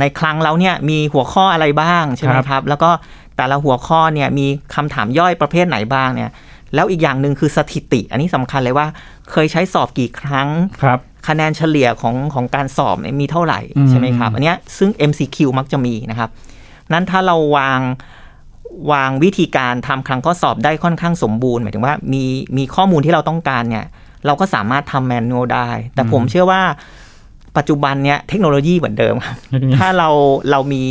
[0.00, 2.90] ในครั้งเราเนี่ยมีหัวข้ออะไรบ้างใช่ไหมครับครับแล้วก็
[3.36, 6.30] แต่ละหัวข้อเนี่ยมีคำถามย่อยประเภทไหนบ้างเนี่ย
[6.74, 8.86] แล้วอีกอย่างหนึ่งคือสถิติ อันนี้สำคัญเลยว่า
[9.30, 10.48] เคยใช้สอบกี่ครั้ง
[10.82, 16.30] ครับคะแนนเฉลี่ยของของการสอบเนี่ยมีเท่าไหร่อืมใช่ไหมครับ อันเนี้ยซึ่ง MCQ มักจะมีนะครับ
[16.92, 17.80] นั้นถ้าเราวาง
[18.92, 22.24] วางวิธีการทำครั้งข้อสอบได้ค่อนข้างสมบูรณ์ หมายถึงว่ามี
[22.56, 23.86] มีข้อมูลที่เราต้องการเนี่ย
[24.26, 26.62] เราก็สามารถทำแมนนวลได้ แต่ผมเชื่อว่า
[27.56, 29.36] ปัจจุบันเนี่ยเทคโนโลยีเหมือนเดิมครับ
[29.78, 30.08] ถ้าเรา
[30.50, 30.84] เรามี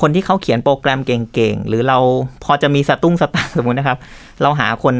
[0.00, 1.98] คนที่เขาเขียนโปรแกรมเก่งๆ หรือเรา
[2.44, 3.98] พอจะมีสตุ้งสตางค์สมมตินะครับ
[4.42, 4.94] เราหาคน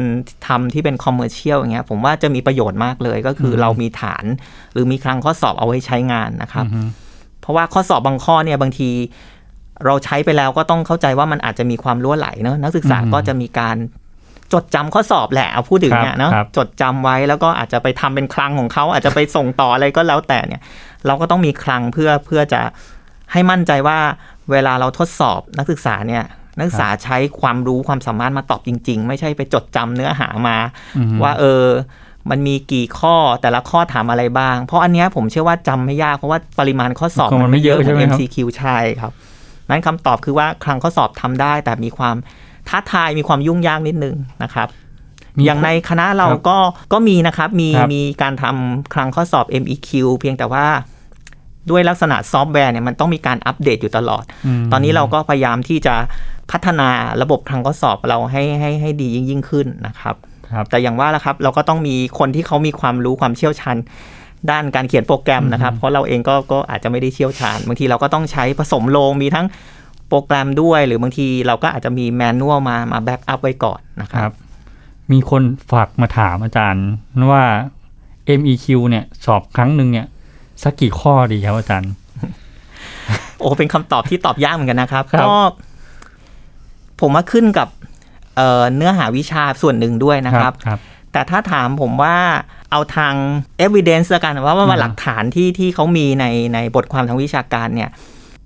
[0.47, 4.25] ทำที่เป็นคอมเมอร์เชียลอย่างเงี้ยผมว่าจะมีประโยชน์มากเลยก็คือเรามีฐาน
[4.73, 6.65] หรือมีครั้งข้อสอบเอาไว้ใช้งานนะครับ
[7.41, 8.89] เพราะว่าข้อสอบบางข้อเนี่ยบางที
[9.85, 13.77] เราใช้ไปแล้วก็ต้องเข้าใจว่ามันอาจจะมีความล่วไหลเนอะนักศึกษาอืมก็จะมีการ
[14.53, 20.61] จดจำข้อสอบแหละเอาพูดถึงเนี่ยเนาะครับจดจำไว้แล้วก็อาจจะไปทำเป็นคลังของเขาอาจจะไปส่งต่ออะไรก็แล้วแต่เนี่ย
[21.05, 22.61] เราก็ต้องมีคลังเพื่อเพื่อจะ
[23.31, 23.97] ให้มั่นใจว่า
[24.51, 26.23] เวลาเราทดสอบนักศึกษาเนี่ย
[26.57, 30.57] นักศึกษาใช้ความรู้ความสามารถมาตอบจริง ๆ ไม่ใช่ไปจดจำเนื้อหามา
[30.97, 31.65] อืมว่าเออ
[32.29, 39.11] มันมีกี่ข้อแต่ละข้อถามอะไรบ้าง เพราะอันเนี้ยผมเชื่อว่าจำไม่ยากเพราะว่าปริมาณข้อสอบมันไม่เยอะหใช่ไหมครับ MCQ ใช่ครับ
[39.73, 42.15] นั้นคำตอบคือว่าครั้งข้อสอบทำได้ แต่มีความ
[42.69, 44.67] ท้าทายมีความยุ่งยากนิดนึงนะครับ
[45.37, 46.57] มีอย่างในคณะเราครับก็
[46.93, 50.65] ก็มีนะครับมีครับมีการทำครั้งข้อสอบ MEQ เพียงแต่ว่า
[51.69, 55.95] ด้วยลักษณะซอฟต์แวร์เนี่ยมันต้องมีการอัปเดตอยู่ตลอดตอนนี้เราก็พยายามที่จะ
[56.51, 56.89] พัฒนา
[57.21, 60.15] ระบบคลังข้อสอบเราให้ให้ให้ดียิ่งยิ่งขึ้นนะครับ
[60.53, 63.75] ครับ แต่อย่างว่าละครับเราก็ต้องมีคนที่เขามีความรู้ความเชี่ยวชาญ
[64.51, 69.45] ด้านการเขียนโปรแกรมนะครับ เพราะเราเองก็ก็อาจจะไม่ได้เชี่ยวชาญ บางทีเราก็ต้องใช้ผสมโรงมีทั้ง
[70.07, 74.35] โปรแกรมด้วย หรือบางทีเราก็อาจจะมี manual มามา backup ไว้ก่อนนะคครัรับบ
[75.11, 76.85] มีคนฝากมาถามอาจารย์
[77.31, 77.43] ว่า
[78.39, 80.07] MEQ เนี่ยสอบครั้งหนึ่งเนี่ย
[80.63, 81.91] สักกี่ข้อดีครับอาจารย์
[83.39, 85.33] โอ้เป็นคำตอบที่ตอบยากเหมือนกันนะครับครับก็
[87.01, 87.67] ผมว่าขึ้นกับ
[88.35, 90.79] เอ่อเนื้อหาวิชาส่วนหนึ่งด้วยนะครับครับ
[91.11, 92.15] แต่ถ้าถามผมว่า
[92.73, 93.15] เอาทาง
[93.65, 97.89] evidence ละกันว่าว่าอืมหลักฐานที่ที่เขามีในในบทความทางวิชาการเนี่ย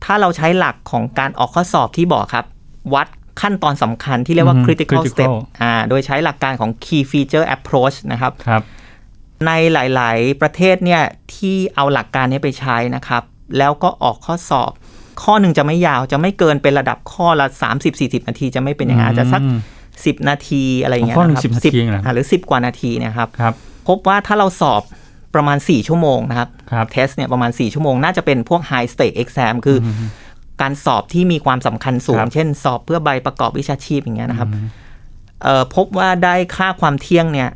[0.04, 2.46] ถ้าเราใช้หลักของการออกข้อสอบที่บอกครับ
[2.94, 3.08] วัด
[3.42, 5.30] ขั้นตอนสำคัญที่เรียกว่าอืม critical critical step
[5.62, 8.62] อ่าโดยใช้หลักการของ key feature approach นะครับครับ
[9.46, 11.02] ในหลาย ๆ ประเทศเนี่ย
[11.36, 13.24] ที่เอาหลักการนี้ไปใช้นะครับ
[13.58, 14.72] แล้วก็ออกข้อสอบ
[15.24, 17.46] ข้อหนึ่งจะไม่ยาวจะไม่เกินเป็นระดับข้อละ
[17.88, 19.60] 30-40 นาทีจะไม่เป็นอย่างนั้นอาจจะสักอืม
[20.06, 23.54] 10 นาทีอะไรอย่างเงี้ยข้อหนึ่งนะครับ10นาทีเองเหรออ่าหรือ 10 กว่านาทีเนะครับครับ
[23.88, 24.82] พบว่าถ้าเราสอบ
[25.36, 29.88] ประมาณ 4 ชั่วโมงนะครับครับเทสเนี่ยประมาณ 4 ชั่วโมง น่าจะเป็นพวก high stake exam คืออ
[30.62, 34.50] การสอบที่มีความสำคัญสูงครับเช่น สอบเพื่อใบประกอบวิชาชีพอย่างเงี้ยนะครับ
[35.44, 37.50] เอ่อพบว่าได้ค่าความเที่ยงเนี่ย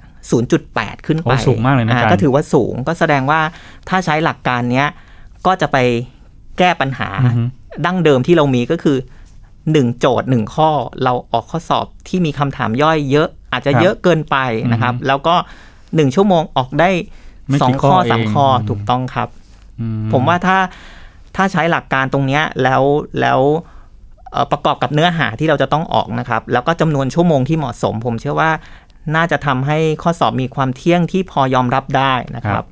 [0.49, 3.39] 0.8 ขึ้นไปโอ้สูงมากเลยนะอาจารย์ก็ถือว่าสูงก็แสดงว่า
[3.89, 4.87] ถ้าใช้หลักการเนี้ย
[5.45, 5.77] ก็จะไป
[6.59, 7.43] แก้ปัญหาอือฮึ
[7.85, 8.97] ดั้งเดิมที่เรามีก็คือ
[9.71, 10.69] หนึ่งโจทย์หนึ่งข้อ
[11.03, 14.37] เราออกข้อสอบที่มีคำถามย่อยเยอะอาจจะครับเยอะเกินไป
[14.71, 15.35] นะครับ แล้วก็
[15.95, 16.89] หนึ่งชั่วโมงออกได้
[17.47, 19.29] ไม่สอกี่งข้ข้ออสามเองข้ออมถูกต้องครับ
[19.79, 20.57] อืผมว่าถ้า
[21.35, 22.81] ถ้าใช้หลักการตรงเนี้ยแล้ว
[23.21, 23.39] แล้ว
[24.31, 28.51] เอ่อประกอบกับเนื้อหาที่เราจะต้องออกนะครับ แล้วก็จำนวนชั่วโมงที่เหมาะสม ผมเชื่อว่า
[29.15, 32.65] น่าจะทำให้ข้อสอบมีความเที่ยงที่พอยอมรับได้นะครับ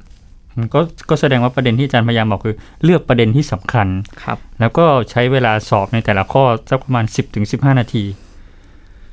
[0.73, 0.79] ก็
[1.09, 3.87] ก็แสดงว่าประเด็นที่อาจารย์พยายามบอกคือ เลือกประเด็นที่สำคัญ
[4.23, 8.03] ครับ แล้วก็ใช้เวลาสอบในแต่ละข้อสักประมาณ 10-15ถึง15นาที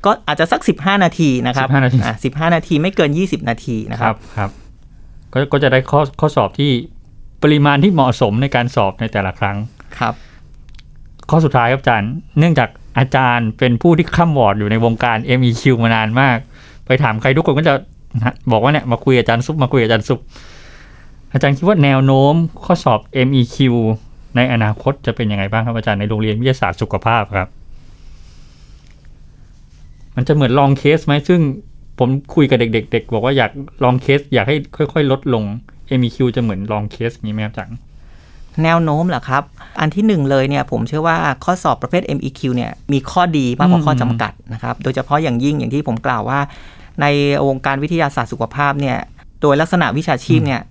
[0.07, 4.51] ก็อาจจะสัก 15 นาทีนะครับ15นาทีอะ15นาทีไม่เกิน 20 นาทีนะครับครับ
[5.33, 6.71] ก็ก็จะได้ข้อข้อสอบที่
[7.43, 9.57] ปริมาณที่เหมาะสมในการสอบในแต่ละครั้ง
[9.99, 10.13] ครับ
[11.29, 16.37] ข้อสุดท้ายครับอาจารย์ เนื่องจากอาจารย์เป็นผู้ที่ข้ามวอร์ดอยู่ในวงการ MEQ มานานมาก
[16.85, 17.73] ไปถามใครทุกคนก็จะ
[18.51, 20.19] บอกว่าเนี่ยมาคุยกับอาจารย์ซุปมาคุยกับอาจารย์ซุป
[21.33, 22.33] อาจารย์คิดว่าแนวโน้ม
[22.65, 23.57] ข้อสอบ MEQ
[24.35, 27.47] ในอนาคตจะเป็นยังไงบ้างครับอาจารย์ในโรงเรียนวิทยาศาสตร์สุขภาพครับ
[30.17, 31.39] มันจะเหมือนลองเคสไหมซึ่ง
[31.99, 33.51] ผมคุยกับเด็กๆเด็กบอกว่าอยาก
[33.83, 34.55] ลองเคส อยากให้
[34.93, 35.43] ค่อย ๆ ลดลง
[35.99, 37.77] MEQ จะเหมือนลองเคสอย่างนี้ไหมครับอาจารย์
[38.63, 39.43] แนวโน้มเหรอครับ
[39.79, 46.39] อันที่หนึ่งเลยเนี่ยผมเชื่อว่าข้อสอบประเภท MEQ เนี่ยมีข้อดีมากกว่าข้อจำกัดนะครับ โดยเฉพาะอย่างยิ่งอย่างที่ผมกล่าวว่า
[47.01, 47.05] ใน
[47.47, 48.97] วงการวิทยาศาสตร์สุขภาพเนี่ย
[49.41, 50.61] โดยลักษณะวิชาชีพเนี่ย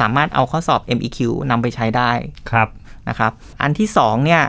[0.00, 1.18] สามารถเอาข้อสอบ MEQ
[1.50, 2.10] นำไปใช้ได้
[2.50, 2.68] ครับ
[3.08, 3.32] นะครับ
[3.62, 4.42] อันที่สองเนี่ย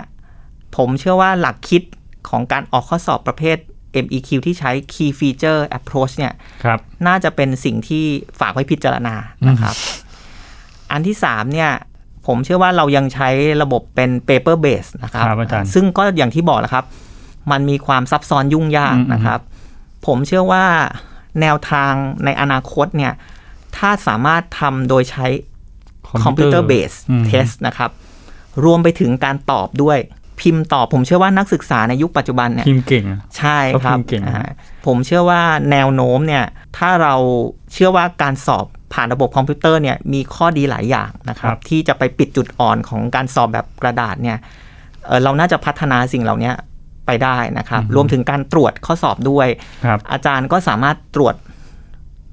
[0.78, 1.84] ผมเชื่อว่าหลักคิด
[2.30, 3.58] ของการออกข้อสอบประเภท
[4.04, 6.34] MEQ ที่ใช้ Key Feature Approach เนี่ย
[6.64, 8.06] ครับน่าจะเป็นสิ่งที่
[8.40, 9.16] ฝากไว้พิจารณา
[9.50, 9.76] นะครับ
[10.92, 11.72] อันที่สามเนี่ย
[12.28, 13.30] ผมเชื่อว่าเรายังใช้
[13.62, 16.86] ระบบเป็น paper base นะครับครับอาจารย์ซึ่งก็อย่างที่บอกแหล้วครับ
[17.52, 19.40] มันมีความซับซ้อนยุ่งยากอืมนะครับ
[20.06, 20.66] ผมเชื่อว่า
[21.42, 21.94] แนวทาง
[22.26, 23.14] ในอนาคตเนี่ย
[23.78, 25.26] ถ้าสามารถทำโดยใช้
[26.24, 27.92] computer based อืม test นะครับ
[28.66, 29.98] รวมไปถึงการตอบด้วย
[30.42, 34.50] พิมพ์ตอบผมเชื่อว่านักศึกษาในยุคปัจจุบันเนี่ยพิมพ์เก่งอะใช่ครับเขาพิมพ์เก่งนะอ่า
[34.86, 36.46] ผมเชื่อว่าแนวโน้มเนี่ย
[36.78, 37.16] ถ้าเรา
[37.74, 44.38] เชื่อว่าการสอบผ่านระบบคอมพิวเตอร์เนี่ยมีข้อดีหลายอย่างนะครับ ที่จะไปปิดจุดอ่อนของการสอบแบบกระดาษเนี่ย
[45.06, 46.52] เอ่อเราน่าจะพัฒนาสิ่งเหล่านี้
[47.06, 49.48] ไปได้นะครับ รวมถึงการตรวจข้อสอบด้วย
[49.86, 51.36] ครับอาจารย์ก็สามารถตรวจ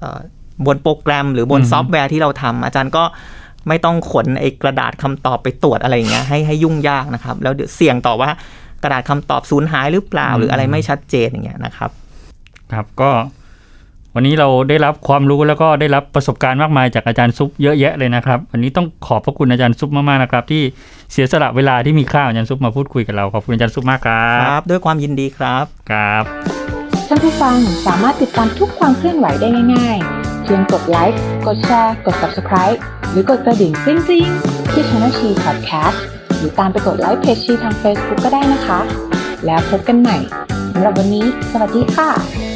[0.00, 0.20] เอ่อ
[0.66, 3.05] บนโปรแกรมหรือบนอือฮึซอฟต์แวร์ที่เราทำอาจารย์ก็
[3.68, 8.30] ไม่ต้องขนไอ้กระดาษคำตอบไปตรวจอะไรอย่างเงี้ยให้ให้ยุ่งยากนะครับ แล้วเดี๋ยวเสี่ยงต่อว่า
[8.82, 11.90] กระดาษคำตอบสูญหายหรือเปล่าหรืออะไรไม่ชัดเจนอย่างเงี้ยนะครับ
[12.72, 13.10] ครับก็
[14.14, 20.62] วันนี้เราได้รับความรู้แล้วก็ได้รับประสบการณ์มากมายจากอาจารย์ซุปเยอะแยะเลยนะครับ วันนี้ต้องขอบพระคุณอาจารย์ซุปมากๆนะครับ ที่
[21.12, 26.24] เสียสละเวลาที่มีค่าของอาจารย์ซุปมาพูดคุยกับเราขอบคุณอาจารย์ซุปมากครัครับบด้วยความยินดีครับครับ
[27.08, 27.56] ท่านผู้ฟัง
[27.86, 32.78] สามารถติดตามทุกความเคลื่อนไหวได้ง่ายๆ เพียงกดไลค์ กดแชร์ กด subscribe
[33.11, 35.99] หรือกดกระดิ่งกริ๊งๆที่ Channel ชี Podcast
[36.38, 38.80] หรือตามไปกดไลค์เพจชีทาง Facebook ก็ได้นะคะ
[39.47, 40.18] แล้วพบกันใหม่
[40.72, 42.53] สำหรับวันนี้ สวัสดีค่ะ